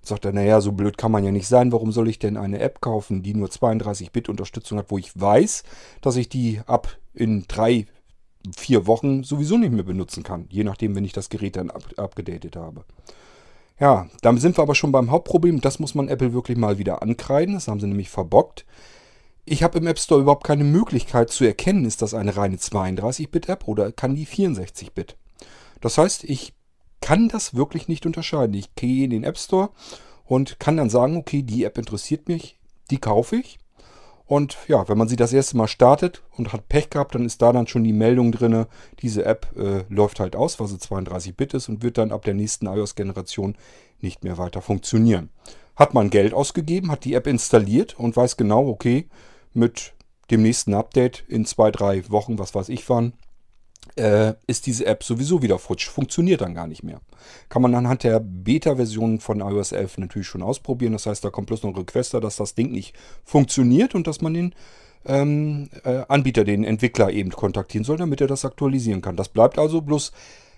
Sagt 0.00 0.24
er, 0.24 0.32
naja, 0.32 0.60
so 0.60 0.72
blöd 0.72 0.96
kann 0.96 1.10
man 1.10 1.24
ja 1.24 1.32
nicht 1.32 1.48
sein. 1.48 1.72
Warum 1.72 1.90
soll 1.90 2.08
ich 2.08 2.20
denn 2.20 2.36
eine 2.36 2.60
App 2.60 2.80
kaufen, 2.80 3.22
die 3.22 3.34
nur 3.34 3.48
32-Bit-Unterstützung 3.48 4.78
hat, 4.78 4.90
wo 4.90 4.98
ich 4.98 5.18
weiß, 5.18 5.64
dass 6.02 6.16
ich 6.16 6.28
die 6.28 6.60
ab 6.66 6.96
in 7.14 7.46
drei, 7.48 7.86
vier 8.56 8.86
Wochen 8.86 9.24
sowieso 9.24 9.58
nicht 9.58 9.72
mehr 9.72 9.84
benutzen 9.84 10.22
kann. 10.22 10.46
Je 10.50 10.64
nachdem, 10.64 10.94
wenn 10.94 11.04
ich 11.04 11.12
das 11.12 11.28
Gerät 11.28 11.56
dann 11.56 11.70
up 11.70 11.84
abgedatet 11.96 12.56
habe. 12.56 12.84
Ja, 13.80 14.08
damit 14.22 14.42
sind 14.42 14.58
wir 14.58 14.62
aber 14.62 14.74
schon 14.74 14.92
beim 14.92 15.10
Hauptproblem. 15.10 15.60
Das 15.60 15.78
muss 15.78 15.94
man 15.94 16.08
Apple 16.08 16.32
wirklich 16.32 16.58
mal 16.58 16.78
wieder 16.78 17.02
ankreiden. 17.02 17.54
Das 17.54 17.68
haben 17.68 17.80
sie 17.80 17.86
nämlich 17.86 18.10
verbockt. 18.10 18.64
Ich 19.44 19.62
habe 19.62 19.78
im 19.78 19.86
App 19.86 19.98
Store 19.98 20.20
überhaupt 20.20 20.44
keine 20.44 20.64
Möglichkeit 20.64 21.30
zu 21.30 21.44
erkennen, 21.44 21.86
ist 21.86 22.02
das 22.02 22.12
eine 22.12 22.36
reine 22.36 22.56
32-Bit-App 22.56 23.66
oder 23.66 23.92
kann 23.92 24.14
die 24.14 24.26
64-Bit. 24.26 25.16
Das 25.80 25.96
heißt, 25.96 26.24
ich 26.24 26.52
kann 27.00 27.28
das 27.28 27.54
wirklich 27.54 27.88
nicht 27.88 28.04
unterscheiden. 28.04 28.52
Ich 28.54 28.74
gehe 28.74 29.04
in 29.04 29.10
den 29.10 29.24
App 29.24 29.38
Store 29.38 29.70
und 30.26 30.60
kann 30.60 30.76
dann 30.76 30.90
sagen, 30.90 31.16
okay, 31.16 31.42
die 31.42 31.64
App 31.64 31.78
interessiert 31.78 32.28
mich, 32.28 32.58
die 32.90 32.98
kaufe 32.98 33.36
ich. 33.36 33.58
Und 34.28 34.58
ja, 34.68 34.86
wenn 34.88 34.98
man 34.98 35.08
sie 35.08 35.16
das 35.16 35.32
erste 35.32 35.56
Mal 35.56 35.68
startet 35.68 36.22
und 36.36 36.52
hat 36.52 36.68
Pech 36.68 36.90
gehabt, 36.90 37.14
dann 37.14 37.24
ist 37.24 37.40
da 37.40 37.50
dann 37.50 37.66
schon 37.66 37.82
die 37.82 37.94
Meldung 37.94 38.30
drin, 38.30 38.66
diese 39.00 39.24
App 39.24 39.48
äh, 39.56 39.84
läuft 39.88 40.20
halt 40.20 40.36
aus, 40.36 40.60
weil 40.60 40.68
sie 40.68 40.76
32-Bit 40.76 41.54
ist 41.54 41.70
und 41.70 41.82
wird 41.82 41.96
dann 41.96 42.12
ab 42.12 42.24
der 42.26 42.34
nächsten 42.34 42.66
iOS-Generation 42.66 43.56
nicht 44.02 44.24
mehr 44.24 44.36
weiter 44.36 44.60
funktionieren. 44.60 45.30
Hat 45.76 45.94
man 45.94 46.10
Geld 46.10 46.34
ausgegeben, 46.34 46.90
hat 46.90 47.06
die 47.06 47.14
App 47.14 47.26
installiert 47.26 47.98
und 47.98 48.16
weiß 48.18 48.36
genau, 48.36 48.68
okay, 48.68 49.08
mit 49.54 49.94
dem 50.30 50.42
nächsten 50.42 50.74
Update 50.74 51.24
in 51.26 51.46
zwei, 51.46 51.70
drei 51.70 52.06
Wochen, 52.10 52.38
was 52.38 52.54
weiß 52.54 52.68
ich 52.68 52.86
wann, 52.90 53.14
äh, 53.96 54.34
ist 54.46 54.66
diese 54.66 54.86
App 54.86 55.02
sowieso 55.02 55.42
wieder 55.42 55.58
futsch, 55.58 55.88
funktioniert 55.88 56.40
dann 56.40 56.54
gar 56.54 56.66
nicht 56.66 56.82
mehr. 56.82 57.00
Kann 57.48 57.62
man 57.62 57.74
anhand 57.74 58.04
der 58.04 58.20
Beta-Version 58.20 59.20
von 59.20 59.40
iOS 59.40 59.72
11 59.72 59.98
natürlich 59.98 60.28
schon 60.28 60.42
ausprobieren. 60.42 60.92
Das 60.92 61.06
heißt, 61.06 61.24
da 61.24 61.30
kommt 61.30 61.48
bloß 61.48 61.62
noch 61.62 61.70
ein 61.70 61.76
Requester, 61.76 62.20
dass 62.20 62.36
das 62.36 62.54
Ding 62.54 62.70
nicht 62.70 62.94
funktioniert 63.24 63.94
und 63.94 64.06
dass 64.06 64.20
man 64.20 64.34
den 64.34 64.54
ähm, 65.04 65.68
äh, 65.84 66.04
Anbieter, 66.08 66.44
den 66.44 66.64
Entwickler 66.64 67.10
eben 67.10 67.30
kontaktieren 67.30 67.84
soll, 67.84 67.96
damit 67.96 68.20
er 68.20 68.26
das 68.26 68.44
aktualisieren 68.44 69.02
kann. 69.02 69.16
Das 69.16 69.28
bleibt 69.28 69.58
also 69.58 69.80
bloß, 69.80 70.12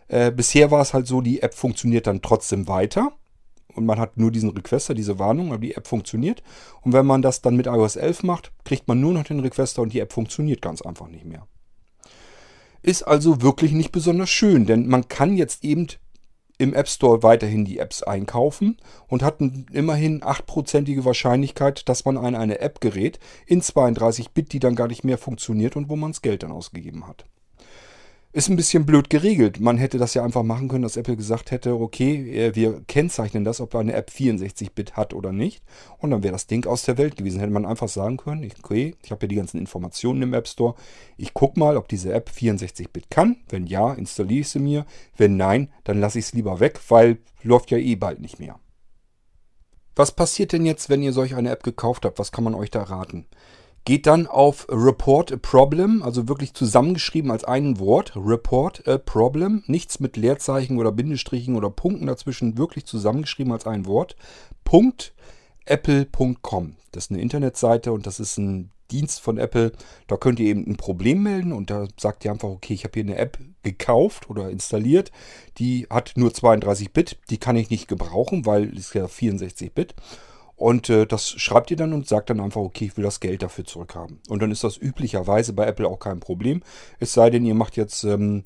äh, 0.09 0.31
bisher 0.31 0.71
war 0.71 0.83
es 0.83 0.95
halt 0.95 1.07
so, 1.07 1.21
die 1.21 1.43
App 1.43 1.55
funktioniert 1.55 2.07
dann 2.07 2.23
trotzdem 2.23 2.69
weiter 2.69 3.13
und 3.75 3.87
man 3.87 3.99
hat 3.99 4.17
nur 4.17 4.31
diesen 4.31 4.51
Requester, 4.51 4.95
diese 4.95 5.19
Warnung, 5.19 5.49
aber 5.49 5.59
die 5.59 5.75
App 5.75 5.87
funktioniert. 5.87 6.43
Und 6.83 6.93
wenn 6.93 7.07
man 7.07 7.23
das 7.23 7.43
dann 7.43 7.57
mit 7.57 7.67
iOS 7.67 7.97
11 7.97 8.23
macht, 8.25 8.53
kriegt 8.65 8.89
man 8.89 9.01
nur 9.01 9.13
noch 9.13 9.25
den 9.25 9.41
Requester 9.41 9.83
und 9.83 9.93
die 9.93 10.01
App 10.01 10.13
funktioniert 10.13 10.63
ganz 10.63 10.83
einfach 10.83 11.09
nicht 11.09 11.25
mehr. 11.25 11.47
Ist 12.83 13.03
also 13.03 13.43
wirklich 13.43 13.73
nicht 13.73 13.93
besonders 13.93 14.31
schön, 14.31 14.67
denn 14.67 14.89
man 14.89 15.09
kann 15.09 15.37
jetzt 15.37 15.65
eben 15.65 15.89
im 16.61 16.75
App 16.75 16.89
Store 16.89 17.23
weiterhin 17.23 17.65
die 17.65 17.79
Apps 17.79 18.03
einkaufen 18.03 18.77
und 19.09 19.23
hat 19.23 19.41
immerhin 19.41 20.23
8%ige 20.23 21.05
Wahrscheinlichkeit, 21.07 21.89
dass 21.89 22.05
man 22.05 22.19
an 22.19 22.35
eine 22.35 22.61
App 22.61 22.81
gerät 22.81 23.19
in 23.47 23.63
32-Bit, 23.63 24.53
die 24.53 24.59
dann 24.59 24.77
gar 24.77 24.89
nicht 24.89 25.03
mehr 25.03 25.17
funktioniert 25.17 25.77
und 25.77 25.89
wo 25.89 25.97
man 25.97 26.13
das 26.13 26.21
Geld 26.21 26.43
dann 26.43 26.53
ausgegeben 26.53 27.07
hat. 27.07 27.25
Ist 28.33 28.49
ein 28.49 28.55
bisschen 28.55 28.87
blöd 28.87 29.11
geregelt. 29.11 29.59
Man 29.59 29.77
hätte 29.77 29.99
das 29.99 30.15
ja 30.15 30.23
einfach 30.23 30.45
machen 30.45 30.69
können, 30.69 30.85
dass 30.85 30.97
Apple 30.97 31.17
gesagt 31.17 31.51
hätte, 31.51 31.75
okay, 31.75 32.31
äh, 32.31 32.55
wir 32.55 32.81
kennzeichnen 32.87 33.43
das, 33.43 33.61
ob 33.61 33.75
eine 33.75 33.93
App 33.93 34.09
64-Bit 34.09 34.97
hat 34.97 35.15
oder 35.15 35.33
nicht. 35.33 35.65
Und 35.99 36.13
dann 36.13 36.23
wäre 36.23 36.31
das 36.31 36.47
Ding 36.47 36.65
aus 36.65 36.85
der 36.85 36.97
Welt 36.97 37.17
gewesen. 37.17 37.41
Hätte 37.41 37.53
man 37.53 37.67
einfach 37.67 37.89
sagen 37.89 38.19
können, 38.19 38.49
okay, 38.63 38.95
ich 39.03 39.11
habe 39.11 39.25
ja 39.25 39.29
die 39.29 39.35
ganzen 39.35 39.59
Informationen 39.59 40.23
im 40.23 40.33
App 40.33 40.47
Store. 40.47 40.77
Ich 41.17 41.35
gucke 41.35 41.59
mal, 41.59 41.77
ob 41.77 41.89
diese 41.89 42.13
App 42.13 42.31
64-Bit 42.31 43.11
kann. 43.11 43.37
Wenn 43.49 43.67
ja, 43.67 43.93
installiere 43.95 44.43
ich 44.43 44.49
sie 44.49 44.61
mir. 44.61 44.87
Wenn 45.17 45.37
nein, 45.37 45.69
dann 45.83 45.99
lasse 45.99 46.21
ich 46.21 46.27
es 46.27 46.33
lieber 46.33 46.61
weg, 46.61 46.79
weil 46.89 47.19
läuft 47.43 47.73
ja 47.73 47.79
eh 47.79 47.97
bald 47.97 48.21
nicht 48.21 48.39
mehr. 48.39 48.61
Was 49.97 50.13
passiert 50.13 50.53
denn 50.53 50.67
jetzt, 50.67 50.89
wenn 50.89 51.03
ihr 51.03 51.13
solch 51.13 51.35
eine 51.35 51.51
App 51.51 51.65
gekauft 51.65 52.05
habt? 52.05 52.21
Was 52.21 52.31
kann 52.31 52.45
man 52.45 52.55
euch 52.55 52.71
da 52.71 52.85
raten? 52.85 53.27
Geht 53.85 54.07
dann 54.07 54.27
auf 54.27 54.67
Report 54.69 55.33
a 55.33 55.37
Problem, 55.37 56.03
also 56.03 56.29
wirklich 56.29 56.55
zusammengeschrieben 56.55 57.31
als 57.31 57.45
ein 57.45 57.79
Wort. 57.79 58.13
Report 58.15 58.87
a 58.87 58.99
Problem. 58.99 59.63
Nichts 59.67 60.01
mit 60.01 60.17
Leerzeichen 60.17 60.79
oder 60.79 60.93
Bindestrichen 60.93 61.57
oder 61.57 61.71
Punkten 61.71 62.07
dazwischen, 62.07 62.59
wirklich 62.59 62.85
zusammengeschrieben 62.85 63.53
als 63.53 63.67
ein 63.67 63.87
Wort. 63.87 64.17
Punkt 64.65 65.15
apple.com. 65.65 66.77
Das 66.93 67.05
ist 67.05 67.11
eine 67.11 67.21
Internetseite 67.21 67.93
und 67.93 68.07
das 68.07 68.21
ist 68.21 68.39
ein 68.39 68.71
Dienst 68.91 69.21
von 69.21 69.39
Apple. 69.39 69.73
Da 70.09 70.17
könnt 70.17 70.41
ihr 70.41 70.49
eben 70.49 70.67
ein 70.67 70.77
Problem 70.77 71.23
melden 71.23 71.53
und 71.53 71.71
da 71.71 71.87
sagt 71.97 72.25
ihr 72.25 72.33
einfach, 72.33 72.49
okay, 72.49 72.75
ich 72.75 72.85
habe 72.85 72.93
hier 72.95 73.05
eine 73.05 73.17
App 73.17 73.39
gekauft 73.63 74.29
oder 74.29 74.51
installiert. 74.51 75.13
Die 75.59 75.87
hat 75.89 76.13
nur 76.17 76.35
32 76.35 76.93
Bit, 76.93 77.19
die 77.31 77.39
kann 77.39 77.57
ich 77.57 77.71
nicht 77.71 77.89
gebrauchen, 77.89 78.47
weil 78.47 78.77
es 78.77 78.93
ja 78.93 79.07
64 79.07 79.73
Bit. 79.73 79.95
Und 80.61 80.91
äh, 80.91 81.07
das 81.07 81.31
schreibt 81.31 81.71
ihr 81.71 81.79
dann 81.79 81.95
und 81.95 82.07
sagt 82.07 82.29
dann 82.29 82.39
einfach, 82.39 82.61
okay, 82.61 82.85
ich 82.85 82.97
will 82.99 83.05
das 83.05 83.21
Geld 83.21 83.41
dafür 83.43 83.65
zurückhaben. 83.65 84.21
Und 84.29 84.43
dann 84.43 84.51
ist 84.51 84.63
das 84.63 84.77
üblicherweise 84.77 85.55
bei 85.55 85.65
Apple 85.65 85.89
auch 85.89 85.99
kein 85.99 86.21
Problem. 86.21 86.63
Es 86.99 87.15
sei 87.15 87.31
denn, 87.31 87.47
ihr 87.47 87.55
macht 87.55 87.79
jetzt, 87.79 88.05
ähm, 88.05 88.43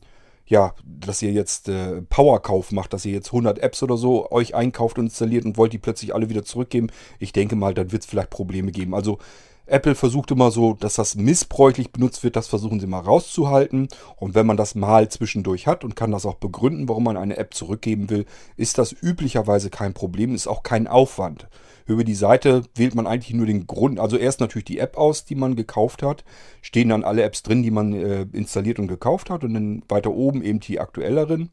ja, 0.46 0.74
dass 0.84 1.22
ihr 1.22 1.32
jetzt 1.32 1.68
äh, 1.68 2.02
Powerkauf 2.02 2.70
macht, 2.70 2.92
dass 2.92 3.04
ihr 3.04 3.12
jetzt 3.12 3.30
100 3.30 3.58
Apps 3.58 3.82
oder 3.82 3.96
so 3.96 4.30
euch 4.30 4.54
einkauft 4.54 4.96
und 4.96 5.06
installiert 5.06 5.44
und 5.44 5.56
wollt 5.56 5.72
die 5.72 5.78
plötzlich 5.78 6.14
alle 6.14 6.30
wieder 6.30 6.44
zurückgeben. 6.44 6.86
Ich 7.18 7.32
denke 7.32 7.56
mal, 7.56 7.74
dann 7.74 7.90
wird 7.90 8.02
es 8.02 8.08
vielleicht 8.08 8.30
Probleme 8.30 8.70
geben. 8.70 8.94
Also 8.94 9.18
Apple 9.66 9.94
versucht 9.94 10.30
immer 10.30 10.50
so, 10.50 10.74
dass 10.74 10.94
das 10.94 11.14
missbräuchlich 11.14 11.90
benutzt 11.90 12.22
wird, 12.22 12.36
das 12.36 12.48
versuchen 12.48 12.80
sie 12.80 12.86
mal 12.86 13.00
rauszuhalten. 13.00 13.88
Und 14.16 14.34
wenn 14.34 14.46
man 14.46 14.56
das 14.56 14.74
mal 14.74 15.08
zwischendurch 15.08 15.66
hat 15.66 15.84
und 15.84 15.96
kann 15.96 16.10
das 16.10 16.26
auch 16.26 16.34
begründen, 16.34 16.88
warum 16.88 17.04
man 17.04 17.16
eine 17.16 17.38
App 17.38 17.54
zurückgeben 17.54 18.10
will, 18.10 18.26
ist 18.56 18.76
das 18.78 18.92
üblicherweise 18.92 19.70
kein 19.70 19.94
Problem, 19.94 20.34
ist 20.34 20.46
auch 20.46 20.62
kein 20.62 20.86
Aufwand. 20.86 21.48
Über 21.86 22.04
die 22.04 22.14
Seite 22.14 22.62
wählt 22.74 22.94
man 22.94 23.06
eigentlich 23.06 23.34
nur 23.34 23.46
den 23.46 23.66
Grund, 23.66 24.00
also 24.00 24.16
erst 24.16 24.40
natürlich 24.40 24.64
die 24.64 24.78
App 24.78 24.96
aus, 24.96 25.24
die 25.24 25.34
man 25.34 25.54
gekauft 25.54 26.02
hat. 26.02 26.24
Stehen 26.62 26.88
dann 26.88 27.04
alle 27.04 27.22
Apps 27.22 27.42
drin, 27.42 27.62
die 27.62 27.70
man 27.70 27.92
äh, 27.92 28.26
installiert 28.32 28.78
und 28.78 28.88
gekauft 28.88 29.28
hat. 29.30 29.44
Und 29.44 29.54
dann 29.54 29.82
weiter 29.88 30.10
oben 30.10 30.42
eben 30.42 30.60
die 30.60 30.80
aktuelleren. 30.80 31.50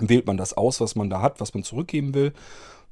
Wählt 0.00 0.26
man 0.26 0.36
das 0.36 0.56
aus, 0.56 0.80
was 0.80 0.96
man 0.96 1.10
da 1.10 1.22
hat, 1.22 1.40
was 1.40 1.54
man 1.54 1.62
zurückgeben 1.62 2.14
will 2.14 2.32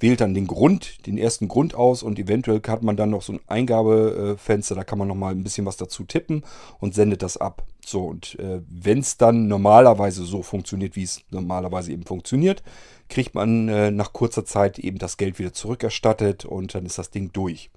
wählt 0.03 0.21
dann 0.21 0.35
den 0.35 0.49
Grund, 0.49 1.07
den 1.07 1.17
ersten 1.17 1.49
Grund 1.49 1.75
aus 1.75 2.03
und 2.03 2.19
eventuell 2.19 2.61
hat 2.67 2.83
man 2.83 2.97
dann 2.97 3.11
noch 3.11 3.23
so 3.23 3.35
ein 3.35 3.41
Eingabefenster, 3.47 4.75
da 4.75 4.85
kann 4.85 4.99
man 4.99 5.09
nochmal 5.09 5.33
ein 5.33 5.45
bisschen 5.45 5.65
was 5.65 5.77
dazu 5.77 6.05
tippen 6.05 6.43
und 6.81 6.95
sendet 6.95 7.23
das 7.23 7.37
ab. 7.37 7.65
So, 7.85 8.07
und 8.07 8.39
äh, 8.39 8.61
wenn 8.69 8.99
es 8.99 9.17
dann 9.17 9.49
normalerweise 9.49 10.25
so 10.25 10.43
funktioniert, 10.43 10.97
wie 10.97 11.05
es 11.05 11.23
normalerweise 11.31 11.93
eben 11.93 12.05
funktioniert, 12.05 12.63
kriegt 13.09 13.35
man 13.35 13.69
äh, 13.69 13.91
nach 13.91 14.13
kurzer 14.13 14.45
Zeit 14.45 14.79
eben 14.79 14.99
das 14.99 15.17
Geld 15.17 15.39
wieder 15.39 15.53
zurückerstattet 15.53 16.45
und 16.45 16.75
dann 16.75 16.85
ist 16.85 16.99
das 16.99 17.11
Ding 17.11 17.33
durch. 17.33 17.71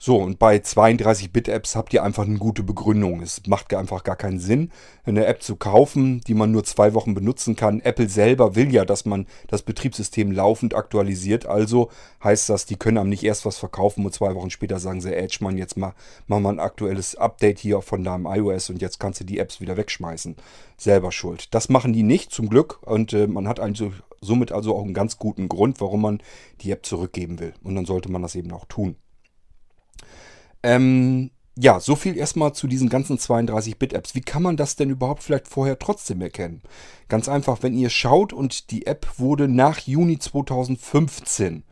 So, 0.00 0.16
und 0.16 0.38
bei 0.38 0.58
32-Bit-Apps 0.58 1.74
habt 1.74 1.92
ihr 1.92 2.04
einfach 2.04 2.24
eine 2.24 2.38
gute 2.38 2.62
Begründung. 2.62 3.20
Es 3.20 3.42
macht 3.48 3.74
einfach 3.74 4.04
gar 4.04 4.14
keinen 4.14 4.38
Sinn, 4.38 4.70
eine 5.04 5.26
App 5.26 5.42
zu 5.42 5.56
kaufen, 5.56 6.20
die 6.28 6.34
man 6.34 6.52
nur 6.52 6.62
zwei 6.62 6.94
Wochen 6.94 7.14
benutzen 7.14 7.56
kann. 7.56 7.80
Apple 7.80 8.08
selber 8.08 8.54
will 8.54 8.72
ja, 8.72 8.84
dass 8.84 9.06
man 9.06 9.26
das 9.48 9.62
Betriebssystem 9.62 10.30
laufend 10.30 10.74
aktualisiert. 10.74 11.46
Also 11.46 11.90
heißt 12.22 12.48
das, 12.48 12.64
die 12.64 12.76
können 12.76 12.96
einem 12.96 13.10
nicht 13.10 13.24
erst 13.24 13.44
was 13.44 13.58
verkaufen 13.58 14.06
und 14.06 14.14
zwei 14.14 14.36
Wochen 14.36 14.50
später 14.50 14.78
sagen 14.78 15.00
sie, 15.00 15.12
Edge, 15.12 15.38
man, 15.40 15.58
jetzt 15.58 15.76
mal, 15.76 15.94
machen 16.28 16.44
wir 16.44 16.50
ein 16.50 16.60
aktuelles 16.60 17.16
Update 17.16 17.58
hier 17.58 17.82
von 17.82 18.04
deinem 18.04 18.26
iOS 18.26 18.70
und 18.70 18.80
jetzt 18.80 19.00
kannst 19.00 19.18
du 19.18 19.24
die 19.24 19.40
Apps 19.40 19.60
wieder 19.60 19.76
wegschmeißen. 19.76 20.36
Selber 20.76 21.10
schuld. 21.10 21.52
Das 21.52 21.68
machen 21.70 21.92
die 21.92 22.04
nicht, 22.04 22.30
zum 22.30 22.48
Glück. 22.48 22.78
Und 22.82 23.12
äh, 23.14 23.26
man 23.26 23.48
hat 23.48 23.58
also, 23.58 23.92
somit 24.20 24.52
also 24.52 24.76
auch 24.76 24.84
einen 24.84 24.94
ganz 24.94 25.18
guten 25.18 25.48
Grund, 25.48 25.80
warum 25.80 26.02
man 26.02 26.22
die 26.60 26.70
App 26.70 26.86
zurückgeben 26.86 27.40
will. 27.40 27.52
Und 27.64 27.74
dann 27.74 27.84
sollte 27.84 28.12
man 28.12 28.22
das 28.22 28.36
eben 28.36 28.52
auch 28.52 28.66
tun. 28.66 28.94
Ähm, 30.62 31.30
ja, 31.60 31.80
so 31.80 31.96
viel 31.96 32.16
erstmal 32.16 32.52
zu 32.52 32.68
diesen 32.68 32.88
ganzen 32.88 33.18
32-Bit-Apps. 33.18 34.14
Wie 34.14 34.20
kann 34.20 34.42
man 34.42 34.56
das 34.56 34.76
denn 34.76 34.90
überhaupt 34.90 35.24
vielleicht 35.24 35.48
vorher 35.48 35.78
trotzdem 35.78 36.20
erkennen? 36.20 36.62
Ganz 37.08 37.28
einfach, 37.28 37.62
wenn 37.62 37.74
ihr 37.74 37.90
schaut 37.90 38.32
und 38.32 38.70
die 38.70 38.86
App 38.86 39.18
wurde 39.18 39.48
nach 39.48 39.80
Juni 39.80 40.20
2015, 40.20 41.64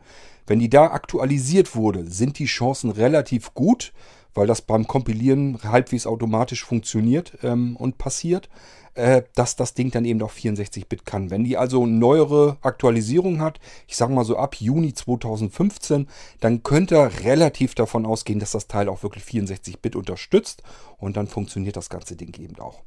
wenn 0.45 0.59
die 0.59 0.69
da 0.69 0.87
aktualisiert 0.87 1.75
wurde, 1.75 2.05
sind 2.09 2.37
die 2.39 2.45
Chancen 2.45 2.89
relativ 2.89 3.53
gut, 3.53 3.93
weil 4.37 4.47
das 4.47 4.61
beim 4.61 4.87
Kompilieren 4.87 5.59
halbwegs 5.63 6.07
automatisch 6.07 6.63
funktioniert 6.63 7.37
ähm, 7.43 7.75
und 7.75 7.97
passiert 7.97 8.49
äh, 8.97 9.21
dass 9.35 9.55
das 9.55 9.75
Ding 9.75 9.91
dann 9.91 10.05
eben 10.05 10.21
auch 10.23 10.31
64-Bit 10.31 11.05
kann. 11.05 11.29
Wenn 11.29 11.43
die 11.43 11.55
also 11.55 11.85
neuere 11.85 12.57
Aktualisierung 12.61 13.41
hat, 13.41 13.59
ich 13.87 13.95
sage 13.95 14.11
mal 14.11 14.25
so 14.25 14.37
ab 14.37 14.55
Juni 14.55 14.91
2015, 14.91 16.07
dann 16.39 16.63
könnt 16.63 16.91
ihr 16.91 17.11
relativ 17.23 17.75
davon 17.75 18.07
ausgehen, 18.07 18.39
dass 18.39 18.53
das 18.53 18.67
Teil 18.67 18.89
auch 18.89 19.03
wirklich 19.03 19.23
64-Bit 19.23 19.95
unterstützt 19.95 20.63
und 20.97 21.15
dann 21.15 21.27
funktioniert 21.27 21.77
das 21.77 21.89
ganze 21.89 22.15
Ding 22.15 22.33
eben 22.41 22.59
auch. 22.59 22.81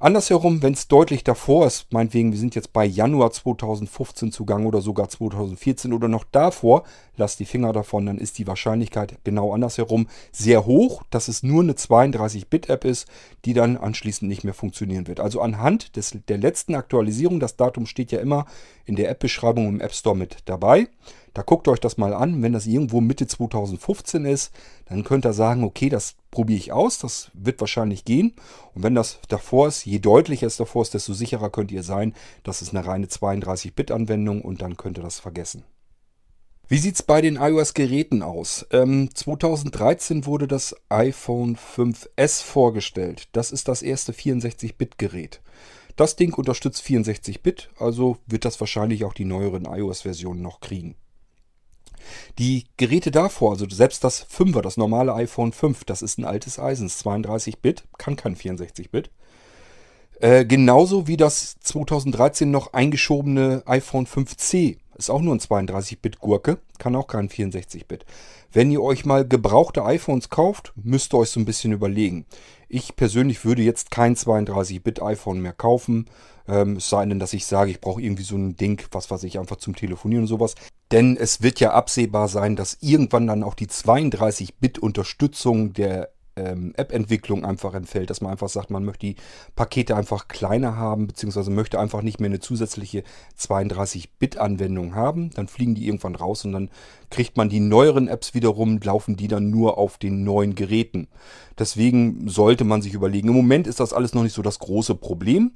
Andersherum, 0.00 0.62
wenn 0.62 0.74
es 0.74 0.86
deutlich 0.86 1.24
davor 1.24 1.66
ist, 1.66 1.92
meinetwegen, 1.92 2.30
wir 2.30 2.38
sind 2.38 2.54
jetzt 2.54 2.72
bei 2.72 2.84
Januar 2.84 3.32
2015 3.32 4.30
zugange 4.30 4.68
oder 4.68 4.80
sogar 4.80 5.08
2014 5.08 5.92
oder 5.92 6.06
noch 6.06 6.22
davor, 6.22 6.84
lasst 7.16 7.40
die 7.40 7.44
Finger 7.44 7.72
davon, 7.72 8.06
dann 8.06 8.18
ist 8.18 8.38
die 8.38 8.46
Wahrscheinlichkeit 8.46 9.18
genau 9.24 9.52
andersherum 9.52 10.06
sehr 10.30 10.66
hoch, 10.66 11.02
dass 11.10 11.26
es 11.26 11.42
nur 11.42 11.64
eine 11.64 11.72
32-Bit-App 11.72 12.84
ist, 12.84 13.08
die 13.44 13.54
dann 13.54 13.76
anschließend 13.76 14.28
nicht 14.28 14.44
mehr 14.44 14.54
funktionieren 14.54 15.08
wird. 15.08 15.18
Also 15.18 15.40
anhand 15.40 15.96
des, 15.96 16.16
der 16.28 16.38
letzten 16.38 16.76
Aktualisierung, 16.76 17.40
das 17.40 17.56
Datum 17.56 17.84
steht 17.86 18.12
ja 18.12 18.20
immer 18.20 18.46
in 18.84 18.94
der 18.94 19.10
App-Beschreibung 19.10 19.66
im 19.66 19.80
App 19.80 19.94
Store 19.94 20.16
mit 20.16 20.36
dabei. 20.44 20.86
Da 21.34 21.42
guckt 21.42 21.68
euch 21.68 21.80
das 21.80 21.98
mal 21.98 22.14
an. 22.14 22.42
Wenn 22.42 22.52
das 22.52 22.66
irgendwo 22.66 23.00
Mitte 23.00 23.26
2015 23.26 24.24
ist, 24.24 24.52
dann 24.86 25.04
könnt 25.04 25.24
ihr 25.26 25.32
sagen, 25.32 25.64
okay, 25.64 25.88
das 25.88 26.16
probiere 26.30 26.58
ich 26.58 26.72
aus, 26.72 26.98
das 26.98 27.30
wird 27.34 27.60
wahrscheinlich 27.60 28.04
gehen. 28.04 28.34
Und 28.74 28.82
wenn 28.82 28.94
das 28.94 29.20
davor 29.28 29.68
ist, 29.68 29.84
je 29.84 29.98
deutlicher 29.98 30.46
es 30.46 30.56
davor 30.56 30.82
ist, 30.82 30.94
desto 30.94 31.12
sicherer 31.12 31.50
könnt 31.50 31.72
ihr 31.72 31.82
sein, 31.82 32.14
das 32.42 32.62
ist 32.62 32.74
eine 32.74 32.86
reine 32.86 33.06
32-Bit-Anwendung 33.06 34.42
und 34.42 34.62
dann 34.62 34.76
könnt 34.76 34.98
ihr 34.98 35.04
das 35.04 35.20
vergessen. 35.20 35.64
Wie 36.70 36.76
sieht 36.76 36.96
es 36.96 37.02
bei 37.02 37.22
den 37.22 37.36
iOS-Geräten 37.36 38.22
aus? 38.22 38.66
Ähm, 38.72 39.08
2013 39.14 40.26
wurde 40.26 40.46
das 40.46 40.76
iPhone 40.90 41.56
5S 41.56 42.42
vorgestellt. 42.42 43.28
Das 43.32 43.52
ist 43.52 43.68
das 43.68 43.80
erste 43.80 44.12
64-Bit-Gerät. 44.12 45.40
Das 45.96 46.14
Ding 46.14 46.34
unterstützt 46.34 46.84
64-Bit, 46.84 47.70
also 47.78 48.18
wird 48.26 48.44
das 48.44 48.60
wahrscheinlich 48.60 49.04
auch 49.04 49.14
die 49.14 49.24
neueren 49.24 49.64
iOS-Versionen 49.64 50.42
noch 50.42 50.60
kriegen. 50.60 50.94
Die 52.38 52.64
Geräte 52.76 53.10
davor, 53.10 53.52
also 53.52 53.66
selbst 53.68 54.04
das 54.04 54.26
5er, 54.28 54.62
das 54.62 54.76
normale 54.76 55.14
iPhone 55.14 55.52
5, 55.52 55.84
das 55.84 56.02
ist 56.02 56.18
ein 56.18 56.24
altes 56.24 56.58
Eisen, 56.58 56.88
32-Bit, 56.88 57.84
kann 57.98 58.16
kein 58.16 58.36
64-Bit. 58.36 59.10
Äh, 60.20 60.44
genauso 60.44 61.06
wie 61.06 61.16
das 61.16 61.58
2013 61.60 62.50
noch 62.50 62.72
eingeschobene 62.72 63.62
iPhone 63.66 64.06
5C 64.06 64.78
Ist 64.96 65.10
auch 65.10 65.20
nur 65.20 65.34
ein 65.34 65.40
32-Bit-Gurke, 65.40 66.58
kann 66.78 66.96
auch 66.96 67.06
kein 67.06 67.28
64-Bit. 67.28 68.04
Wenn 68.52 68.70
ihr 68.70 68.82
euch 68.82 69.04
mal 69.04 69.26
gebrauchte 69.26 69.84
iPhones 69.84 70.30
kauft, 70.30 70.72
müsst 70.76 71.12
ihr 71.12 71.18
euch 71.18 71.30
so 71.30 71.40
ein 71.40 71.44
bisschen 71.44 71.72
überlegen. 71.72 72.24
Ich 72.68 72.96
persönlich 72.96 73.44
würde 73.44 73.62
jetzt 73.62 73.90
kein 73.90 74.14
32-Bit-iPhone 74.14 75.40
mehr 75.40 75.52
kaufen. 75.52 76.06
Ähm, 76.46 76.76
es 76.76 76.88
sei 76.88 77.04
denn, 77.06 77.18
dass 77.18 77.34
ich 77.34 77.46
sage, 77.46 77.70
ich 77.70 77.80
brauche 77.80 78.00
irgendwie 78.00 78.22
so 78.22 78.36
ein 78.36 78.56
Ding, 78.56 78.82
was 78.92 79.10
weiß 79.10 79.24
ich, 79.24 79.38
einfach 79.38 79.56
zum 79.56 79.76
Telefonieren 79.76 80.24
und 80.24 80.28
sowas. 80.28 80.54
Denn 80.90 81.16
es 81.16 81.42
wird 81.42 81.60
ja 81.60 81.72
absehbar 81.72 82.28
sein, 82.28 82.56
dass 82.56 82.78
irgendwann 82.80 83.26
dann 83.26 83.42
auch 83.42 83.54
die 83.54 83.68
32-Bit-Unterstützung 83.68 85.74
der 85.74 86.10
ähm, 86.38 86.72
App-Entwicklung 86.76 87.44
einfach 87.44 87.74
entfällt, 87.74 88.10
dass 88.10 88.20
man 88.20 88.32
einfach 88.32 88.48
sagt, 88.48 88.70
man 88.70 88.84
möchte 88.84 89.06
die 89.06 89.16
Pakete 89.56 89.96
einfach 89.96 90.28
kleiner 90.28 90.76
haben, 90.76 91.06
beziehungsweise 91.06 91.50
möchte 91.50 91.78
einfach 91.78 92.02
nicht 92.02 92.20
mehr 92.20 92.30
eine 92.30 92.40
zusätzliche 92.40 93.02
32-Bit-Anwendung 93.38 94.94
haben. 94.94 95.30
Dann 95.30 95.48
fliegen 95.48 95.74
die 95.74 95.86
irgendwann 95.86 96.14
raus 96.14 96.44
und 96.44 96.52
dann 96.52 96.70
kriegt 97.10 97.36
man 97.36 97.48
die 97.48 97.60
neueren 97.60 98.08
Apps 98.08 98.34
wiederum, 98.34 98.80
laufen 98.82 99.16
die 99.16 99.28
dann 99.28 99.50
nur 99.50 99.78
auf 99.78 99.98
den 99.98 100.24
neuen 100.24 100.54
Geräten. 100.54 101.08
Deswegen 101.58 102.28
sollte 102.28 102.64
man 102.64 102.82
sich 102.82 102.94
überlegen, 102.94 103.28
im 103.28 103.34
Moment 103.34 103.66
ist 103.66 103.80
das 103.80 103.92
alles 103.92 104.14
noch 104.14 104.22
nicht 104.22 104.34
so 104.34 104.42
das 104.42 104.58
große 104.58 104.94
Problem. 104.94 105.52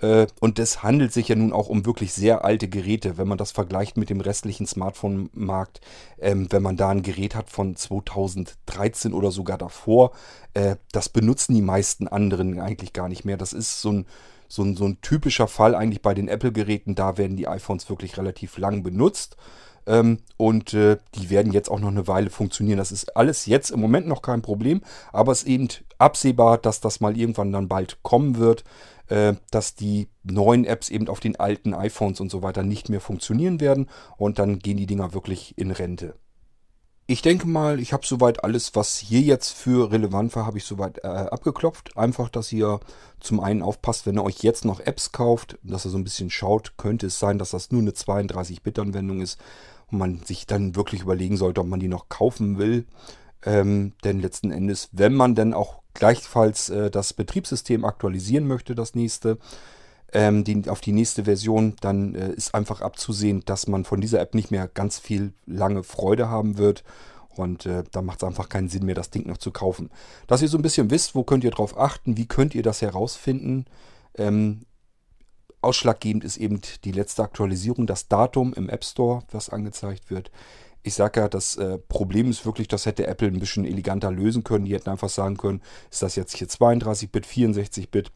Äh, 0.00 0.26
und 0.40 0.58
es 0.58 0.82
handelt 0.82 1.12
sich 1.12 1.28
ja 1.28 1.36
nun 1.36 1.52
auch 1.52 1.68
um 1.68 1.86
wirklich 1.86 2.12
sehr 2.12 2.44
alte 2.44 2.68
Geräte, 2.68 3.16
wenn 3.18 3.28
man 3.28 3.38
das 3.38 3.52
vergleicht 3.52 3.96
mit 3.96 4.10
dem 4.10 4.20
restlichen 4.20 4.66
Smartphone-Markt. 4.66 5.80
Ähm, 6.18 6.46
wenn 6.50 6.62
man 6.62 6.76
da 6.76 6.90
ein 6.90 7.02
Gerät 7.02 7.34
hat 7.34 7.50
von 7.50 7.76
2013 7.76 9.12
oder 9.12 9.30
sogar 9.30 9.58
davor, 9.58 10.12
äh, 10.54 10.76
das 10.92 11.08
benutzen 11.08 11.54
die 11.54 11.62
meisten 11.62 12.08
anderen 12.08 12.60
eigentlich 12.60 12.92
gar 12.92 13.08
nicht 13.08 13.24
mehr. 13.24 13.36
Das 13.36 13.52
ist 13.52 13.80
so 13.80 13.92
ein, 13.92 14.06
so 14.48 14.62
ein, 14.62 14.76
so 14.76 14.84
ein 14.86 15.00
typischer 15.00 15.48
Fall 15.48 15.74
eigentlich 15.74 16.02
bei 16.02 16.14
den 16.14 16.28
Apple-Geräten. 16.28 16.94
Da 16.94 17.16
werden 17.18 17.36
die 17.36 17.48
iPhones 17.48 17.88
wirklich 17.88 18.16
relativ 18.18 18.58
lang 18.58 18.82
benutzt. 18.82 19.36
Ähm, 19.86 20.18
und 20.36 20.74
äh, 20.74 20.98
die 21.14 21.30
werden 21.30 21.52
jetzt 21.52 21.70
auch 21.70 21.80
noch 21.80 21.88
eine 21.88 22.08
Weile 22.08 22.30
funktionieren. 22.30 22.78
Das 22.78 22.92
ist 22.92 23.16
alles 23.16 23.46
jetzt 23.46 23.70
im 23.70 23.80
Moment 23.80 24.06
noch 24.06 24.22
kein 24.22 24.42
Problem, 24.42 24.82
aber 25.12 25.32
es 25.32 25.42
ist 25.42 25.48
eben 25.48 25.68
absehbar, 25.98 26.58
dass 26.58 26.80
das 26.80 27.00
mal 27.00 27.16
irgendwann 27.16 27.52
dann 27.52 27.68
bald 27.68 28.02
kommen 28.02 28.36
wird 28.36 28.64
äh, 29.08 29.34
dass 29.50 29.74
die 29.74 30.08
neuen 30.24 30.64
Apps 30.64 30.88
eben 30.88 31.08
auf 31.08 31.20
den 31.20 31.38
alten 31.38 31.74
iPhones 31.74 32.20
und 32.20 32.30
so 32.30 32.42
weiter 32.42 32.62
nicht 32.62 32.88
mehr 32.88 33.00
funktionieren 33.00 33.60
werden 33.60 33.88
und 34.16 34.38
dann 34.38 34.58
gehen 34.58 34.76
die 34.76 34.86
Dinger 34.86 35.14
wirklich 35.14 35.56
in 35.56 35.70
Rente. 35.70 36.14
Ich 37.08 37.22
denke 37.22 37.46
mal, 37.46 37.78
ich 37.78 37.92
habe 37.92 38.04
soweit 38.04 38.42
alles, 38.42 38.74
was 38.74 38.96
hier 38.96 39.20
jetzt 39.20 39.52
für 39.52 39.92
relevant 39.92 40.34
war, 40.34 40.44
habe 40.44 40.58
ich 40.58 40.64
soweit 40.64 41.04
äh, 41.04 41.06
abgeklopft. 41.06 41.96
Einfach, 41.96 42.28
dass 42.28 42.50
ihr 42.50 42.80
zum 43.20 43.38
einen 43.38 43.62
aufpasst, 43.62 44.06
wenn 44.06 44.18
ihr 44.18 44.24
euch 44.24 44.42
jetzt 44.42 44.64
noch 44.64 44.80
Apps 44.80 45.12
kauft, 45.12 45.56
dass 45.62 45.86
ihr 45.86 45.90
so 45.90 45.98
ein 45.98 46.02
bisschen 46.02 46.30
schaut, 46.30 46.76
könnte 46.78 47.06
es 47.06 47.20
sein, 47.20 47.38
dass 47.38 47.50
das 47.50 47.70
nur 47.70 47.80
eine 47.80 47.92
32-Bit-Anwendung 47.92 49.20
ist 49.20 49.38
und 49.90 49.98
man 49.98 50.20
sich 50.20 50.46
dann 50.46 50.76
wirklich 50.76 51.02
überlegen 51.02 51.36
sollte, 51.36 51.60
ob 51.60 51.66
man 51.66 51.80
die 51.80 51.88
noch 51.88 52.08
kaufen 52.08 52.58
will. 52.58 52.86
Ähm, 53.44 53.92
denn 54.04 54.20
letzten 54.20 54.50
Endes, 54.50 54.88
wenn 54.92 55.14
man 55.14 55.34
dann 55.34 55.54
auch 55.54 55.82
gleichfalls 55.94 56.68
äh, 56.68 56.90
das 56.90 57.12
Betriebssystem 57.12 57.84
aktualisieren 57.84 58.46
möchte, 58.46 58.74
das 58.74 58.94
nächste, 58.94 59.38
ähm, 60.12 60.44
die, 60.44 60.68
auf 60.68 60.80
die 60.80 60.92
nächste 60.92 61.24
Version, 61.24 61.74
dann 61.80 62.14
äh, 62.14 62.32
ist 62.32 62.54
einfach 62.54 62.80
abzusehen, 62.80 63.42
dass 63.44 63.66
man 63.66 63.84
von 63.84 64.00
dieser 64.00 64.20
App 64.20 64.34
nicht 64.34 64.50
mehr 64.50 64.68
ganz 64.68 64.98
viel 64.98 65.32
lange 65.46 65.82
Freude 65.82 66.28
haben 66.28 66.58
wird. 66.58 66.84
Und 67.36 67.66
äh, 67.66 67.84
da 67.92 68.02
macht 68.02 68.22
es 68.22 68.26
einfach 68.26 68.48
keinen 68.48 68.68
Sinn 68.68 68.86
mehr, 68.86 68.94
das 68.94 69.10
Ding 69.10 69.26
noch 69.28 69.36
zu 69.36 69.50
kaufen. 69.50 69.90
Dass 70.26 70.42
ihr 70.42 70.48
so 70.48 70.58
ein 70.58 70.62
bisschen 70.62 70.90
wisst, 70.90 71.14
wo 71.14 71.22
könnt 71.22 71.44
ihr 71.44 71.50
drauf 71.50 71.78
achten, 71.78 72.16
wie 72.16 72.26
könnt 72.26 72.54
ihr 72.54 72.62
das 72.62 72.80
herausfinden. 72.82 73.66
Ähm, 74.16 74.62
ausschlaggebend 75.66 76.24
ist 76.24 76.38
eben 76.38 76.60
die 76.84 76.92
letzte 76.92 77.22
Aktualisierung, 77.22 77.86
das 77.86 78.08
Datum 78.08 78.54
im 78.54 78.68
App 78.68 78.84
Store, 78.84 79.22
was 79.30 79.50
angezeigt 79.50 80.10
wird 80.10 80.30
ich 80.86 80.94
sage 80.94 81.20
ja, 81.20 81.28
das 81.28 81.56
äh, 81.56 81.78
Problem 81.78 82.30
ist 82.30 82.46
wirklich, 82.46 82.68
das 82.68 82.86
hätte 82.86 83.06
Apple 83.06 83.28
ein 83.28 83.40
bisschen 83.40 83.64
eleganter 83.64 84.12
lösen 84.12 84.44
können. 84.44 84.66
Die 84.66 84.74
hätten 84.74 84.88
einfach 84.88 85.08
sagen 85.08 85.36
können, 85.36 85.60
ist 85.90 86.02
das 86.02 86.14
jetzt 86.14 86.36
hier 86.36 86.46
32-Bit, 86.46 87.26
64-Bit? 87.26 88.12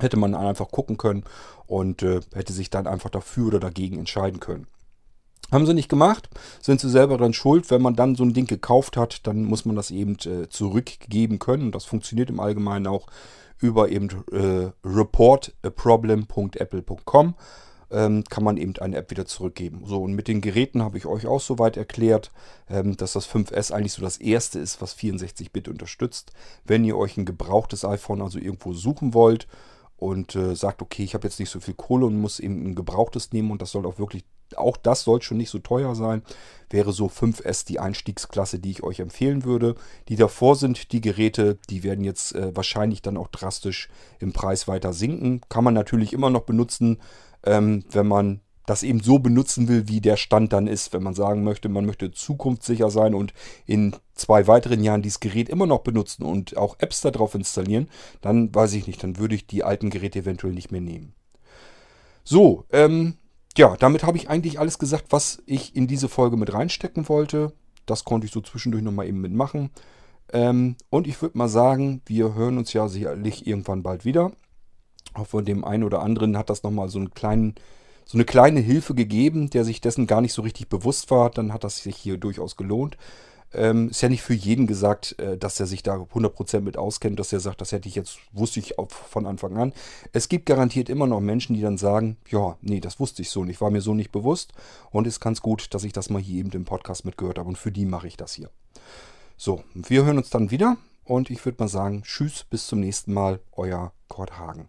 Hätte 0.00 0.16
man 0.16 0.34
einfach 0.34 0.70
gucken 0.70 0.96
können 0.96 1.24
und 1.66 2.02
äh, 2.02 2.20
hätte 2.32 2.54
sich 2.54 2.70
dann 2.70 2.86
einfach 2.86 3.10
dafür 3.10 3.48
oder 3.48 3.60
dagegen 3.60 3.98
entscheiden 3.98 4.40
können. 4.40 4.66
Haben 5.52 5.66
sie 5.66 5.74
nicht 5.74 5.90
gemacht, 5.90 6.30
sind 6.62 6.80
sie 6.80 6.88
selber 6.88 7.18
dann 7.18 7.34
schuld. 7.34 7.70
Wenn 7.70 7.82
man 7.82 7.94
dann 7.94 8.14
so 8.14 8.24
ein 8.24 8.32
Ding 8.32 8.46
gekauft 8.46 8.96
hat, 8.96 9.26
dann 9.26 9.44
muss 9.44 9.66
man 9.66 9.76
das 9.76 9.90
eben 9.90 10.16
äh, 10.24 10.48
zurückgeben 10.48 11.38
können. 11.38 11.64
Und 11.64 11.74
das 11.74 11.84
funktioniert 11.84 12.30
im 12.30 12.40
Allgemeinen 12.40 12.86
auch 12.86 13.06
über 13.62 13.88
eben 13.88 14.08
äh, 14.32 14.72
reportaproblem.apple.com 14.84 17.34
ähm, 17.92 18.24
kann 18.24 18.42
man 18.42 18.56
eben 18.56 18.76
eine 18.78 18.96
App 18.96 19.10
wieder 19.10 19.26
zurückgeben. 19.26 19.82
So, 19.84 20.02
und 20.02 20.14
mit 20.14 20.28
den 20.28 20.40
Geräten 20.40 20.82
habe 20.82 20.98
ich 20.98 21.06
euch 21.06 21.26
auch 21.26 21.40
soweit 21.40 21.76
erklärt, 21.76 22.32
ähm, 22.68 22.96
dass 22.96 23.12
das 23.12 23.28
5S 23.28 23.70
eigentlich 23.70 23.92
so 23.92 24.02
das 24.02 24.16
erste 24.16 24.58
ist, 24.58 24.80
was 24.80 24.96
64-Bit 24.96 25.68
unterstützt. 25.68 26.32
Wenn 26.64 26.84
ihr 26.84 26.96
euch 26.96 27.16
ein 27.16 27.26
gebrauchtes 27.26 27.84
iPhone 27.84 28.22
also 28.22 28.38
irgendwo 28.38 28.72
suchen 28.72 29.14
wollt 29.14 29.46
und 30.02 30.34
äh, 30.34 30.56
sagt, 30.56 30.82
okay, 30.82 31.04
ich 31.04 31.14
habe 31.14 31.28
jetzt 31.28 31.38
nicht 31.38 31.50
so 31.50 31.60
viel 31.60 31.74
Kohle 31.74 32.06
und 32.06 32.20
muss 32.20 32.40
eben 32.40 32.66
ein 32.66 32.74
gebrauchtes 32.74 33.32
nehmen 33.32 33.52
und 33.52 33.62
das 33.62 33.70
soll 33.70 33.86
auch 33.86 34.00
wirklich, 34.00 34.24
auch 34.56 34.76
das 34.76 35.04
soll 35.04 35.22
schon 35.22 35.36
nicht 35.36 35.50
so 35.50 35.60
teuer 35.60 35.94
sein, 35.94 36.22
wäre 36.70 36.92
so 36.92 37.06
5S 37.06 37.64
die 37.64 37.78
Einstiegsklasse, 37.78 38.58
die 38.58 38.72
ich 38.72 38.82
euch 38.82 38.98
empfehlen 38.98 39.44
würde. 39.44 39.76
Die 40.08 40.16
davor 40.16 40.56
sind, 40.56 40.90
die 40.90 41.00
Geräte, 41.00 41.58
die 41.70 41.84
werden 41.84 42.02
jetzt 42.02 42.34
äh, 42.34 42.54
wahrscheinlich 42.54 43.00
dann 43.00 43.16
auch 43.16 43.28
drastisch 43.28 43.88
im 44.18 44.32
Preis 44.32 44.66
weiter 44.66 44.92
sinken. 44.92 45.40
Kann 45.48 45.62
man 45.62 45.74
natürlich 45.74 46.12
immer 46.12 46.30
noch 46.30 46.42
benutzen, 46.42 46.98
ähm, 47.44 47.84
wenn 47.92 48.08
man 48.08 48.40
das 48.66 48.82
eben 48.82 49.00
so 49.00 49.18
benutzen 49.18 49.68
will, 49.68 49.88
wie 49.88 50.00
der 50.00 50.16
Stand 50.16 50.52
dann 50.52 50.66
ist. 50.66 50.92
Wenn 50.92 51.02
man 51.02 51.14
sagen 51.14 51.42
möchte, 51.42 51.68
man 51.68 51.86
möchte 51.86 52.10
zukunftssicher 52.10 52.90
sein 52.90 53.14
und 53.14 53.34
in 53.66 53.96
zwei 54.14 54.46
weiteren 54.46 54.84
Jahren 54.84 55.02
dieses 55.02 55.20
Gerät 55.20 55.48
immer 55.48 55.66
noch 55.66 55.80
benutzen 55.80 56.22
und 56.22 56.56
auch 56.56 56.76
Apps 56.78 57.00
darauf 57.00 57.34
installieren, 57.34 57.88
dann 58.20 58.54
weiß 58.54 58.74
ich 58.74 58.86
nicht, 58.86 59.02
dann 59.02 59.18
würde 59.18 59.34
ich 59.34 59.46
die 59.46 59.64
alten 59.64 59.90
Geräte 59.90 60.20
eventuell 60.20 60.52
nicht 60.52 60.70
mehr 60.70 60.80
nehmen. 60.80 61.14
So, 62.24 62.64
ähm, 62.70 63.14
ja, 63.56 63.76
damit 63.76 64.04
habe 64.04 64.16
ich 64.16 64.30
eigentlich 64.30 64.58
alles 64.58 64.78
gesagt, 64.78 65.06
was 65.10 65.42
ich 65.46 65.76
in 65.76 65.86
diese 65.86 66.08
Folge 66.08 66.36
mit 66.36 66.52
reinstecken 66.54 67.08
wollte. 67.08 67.52
Das 67.84 68.04
konnte 68.04 68.26
ich 68.26 68.32
so 68.32 68.40
zwischendurch 68.40 68.82
nochmal 68.82 69.08
eben 69.08 69.20
mitmachen. 69.20 69.70
Ähm, 70.32 70.76
und 70.88 71.06
ich 71.06 71.20
würde 71.20 71.36
mal 71.36 71.48
sagen, 71.48 72.00
wir 72.06 72.34
hören 72.34 72.58
uns 72.58 72.72
ja 72.72 72.88
sicherlich 72.88 73.46
irgendwann 73.46 73.82
bald 73.82 74.04
wieder. 74.04 74.32
Auch 75.14 75.26
von 75.26 75.44
dem 75.44 75.64
einen 75.64 75.84
oder 75.84 76.02
anderen 76.02 76.38
hat 76.38 76.48
das 76.48 76.62
nochmal 76.62 76.88
so 76.88 76.98
einen 76.98 77.12
kleinen, 77.12 77.54
so 78.12 78.18
eine 78.18 78.26
kleine 78.26 78.60
Hilfe 78.60 78.94
gegeben, 78.94 79.48
der 79.48 79.64
sich 79.64 79.80
dessen 79.80 80.06
gar 80.06 80.20
nicht 80.20 80.34
so 80.34 80.42
richtig 80.42 80.68
bewusst 80.68 81.10
war. 81.10 81.30
Dann 81.30 81.50
hat 81.50 81.64
das 81.64 81.78
sich 81.78 81.96
hier 81.96 82.18
durchaus 82.18 82.58
gelohnt. 82.58 82.98
Ähm, 83.54 83.88
ist 83.88 84.02
ja 84.02 84.10
nicht 84.10 84.20
für 84.20 84.34
jeden 84.34 84.66
gesagt, 84.66 85.18
äh, 85.18 85.38
dass 85.38 85.58
er 85.58 85.64
sich 85.64 85.82
da 85.82 85.94
100% 85.94 86.60
mit 86.60 86.76
auskennt, 86.76 87.18
dass 87.18 87.32
er 87.32 87.40
sagt, 87.40 87.62
das 87.62 87.72
hätte 87.72 87.88
ich 87.88 87.94
jetzt, 87.94 88.18
wusste 88.32 88.60
ich 88.60 88.78
auch 88.78 88.90
von 88.90 89.24
Anfang 89.24 89.56
an. 89.56 89.72
Es 90.12 90.28
gibt 90.28 90.44
garantiert 90.44 90.90
immer 90.90 91.06
noch 91.06 91.20
Menschen, 91.20 91.54
die 91.54 91.62
dann 91.62 91.78
sagen, 91.78 92.18
ja, 92.28 92.58
nee, 92.60 92.80
das 92.80 93.00
wusste 93.00 93.22
ich 93.22 93.30
so 93.30 93.44
nicht, 93.44 93.62
war 93.62 93.70
mir 93.70 93.80
so 93.80 93.94
nicht 93.94 94.12
bewusst. 94.12 94.52
Und 94.90 95.06
ist 95.06 95.20
ganz 95.20 95.40
gut, 95.40 95.72
dass 95.72 95.84
ich 95.84 95.94
das 95.94 96.10
mal 96.10 96.20
hier 96.20 96.40
eben 96.40 96.50
im 96.50 96.66
Podcast 96.66 97.06
mitgehört 97.06 97.38
habe. 97.38 97.48
Und 97.48 97.56
für 97.56 97.72
die 97.72 97.86
mache 97.86 98.08
ich 98.08 98.18
das 98.18 98.34
hier. 98.34 98.50
So, 99.38 99.64
wir 99.72 100.04
hören 100.04 100.18
uns 100.18 100.28
dann 100.28 100.50
wieder. 100.50 100.76
Und 101.04 101.30
ich 101.30 101.42
würde 101.46 101.62
mal 101.62 101.68
sagen, 101.68 102.02
tschüss, 102.02 102.44
bis 102.44 102.66
zum 102.66 102.80
nächsten 102.80 103.14
Mal, 103.14 103.40
euer 103.52 103.92
Kurt 104.08 104.38
Hagen. 104.38 104.68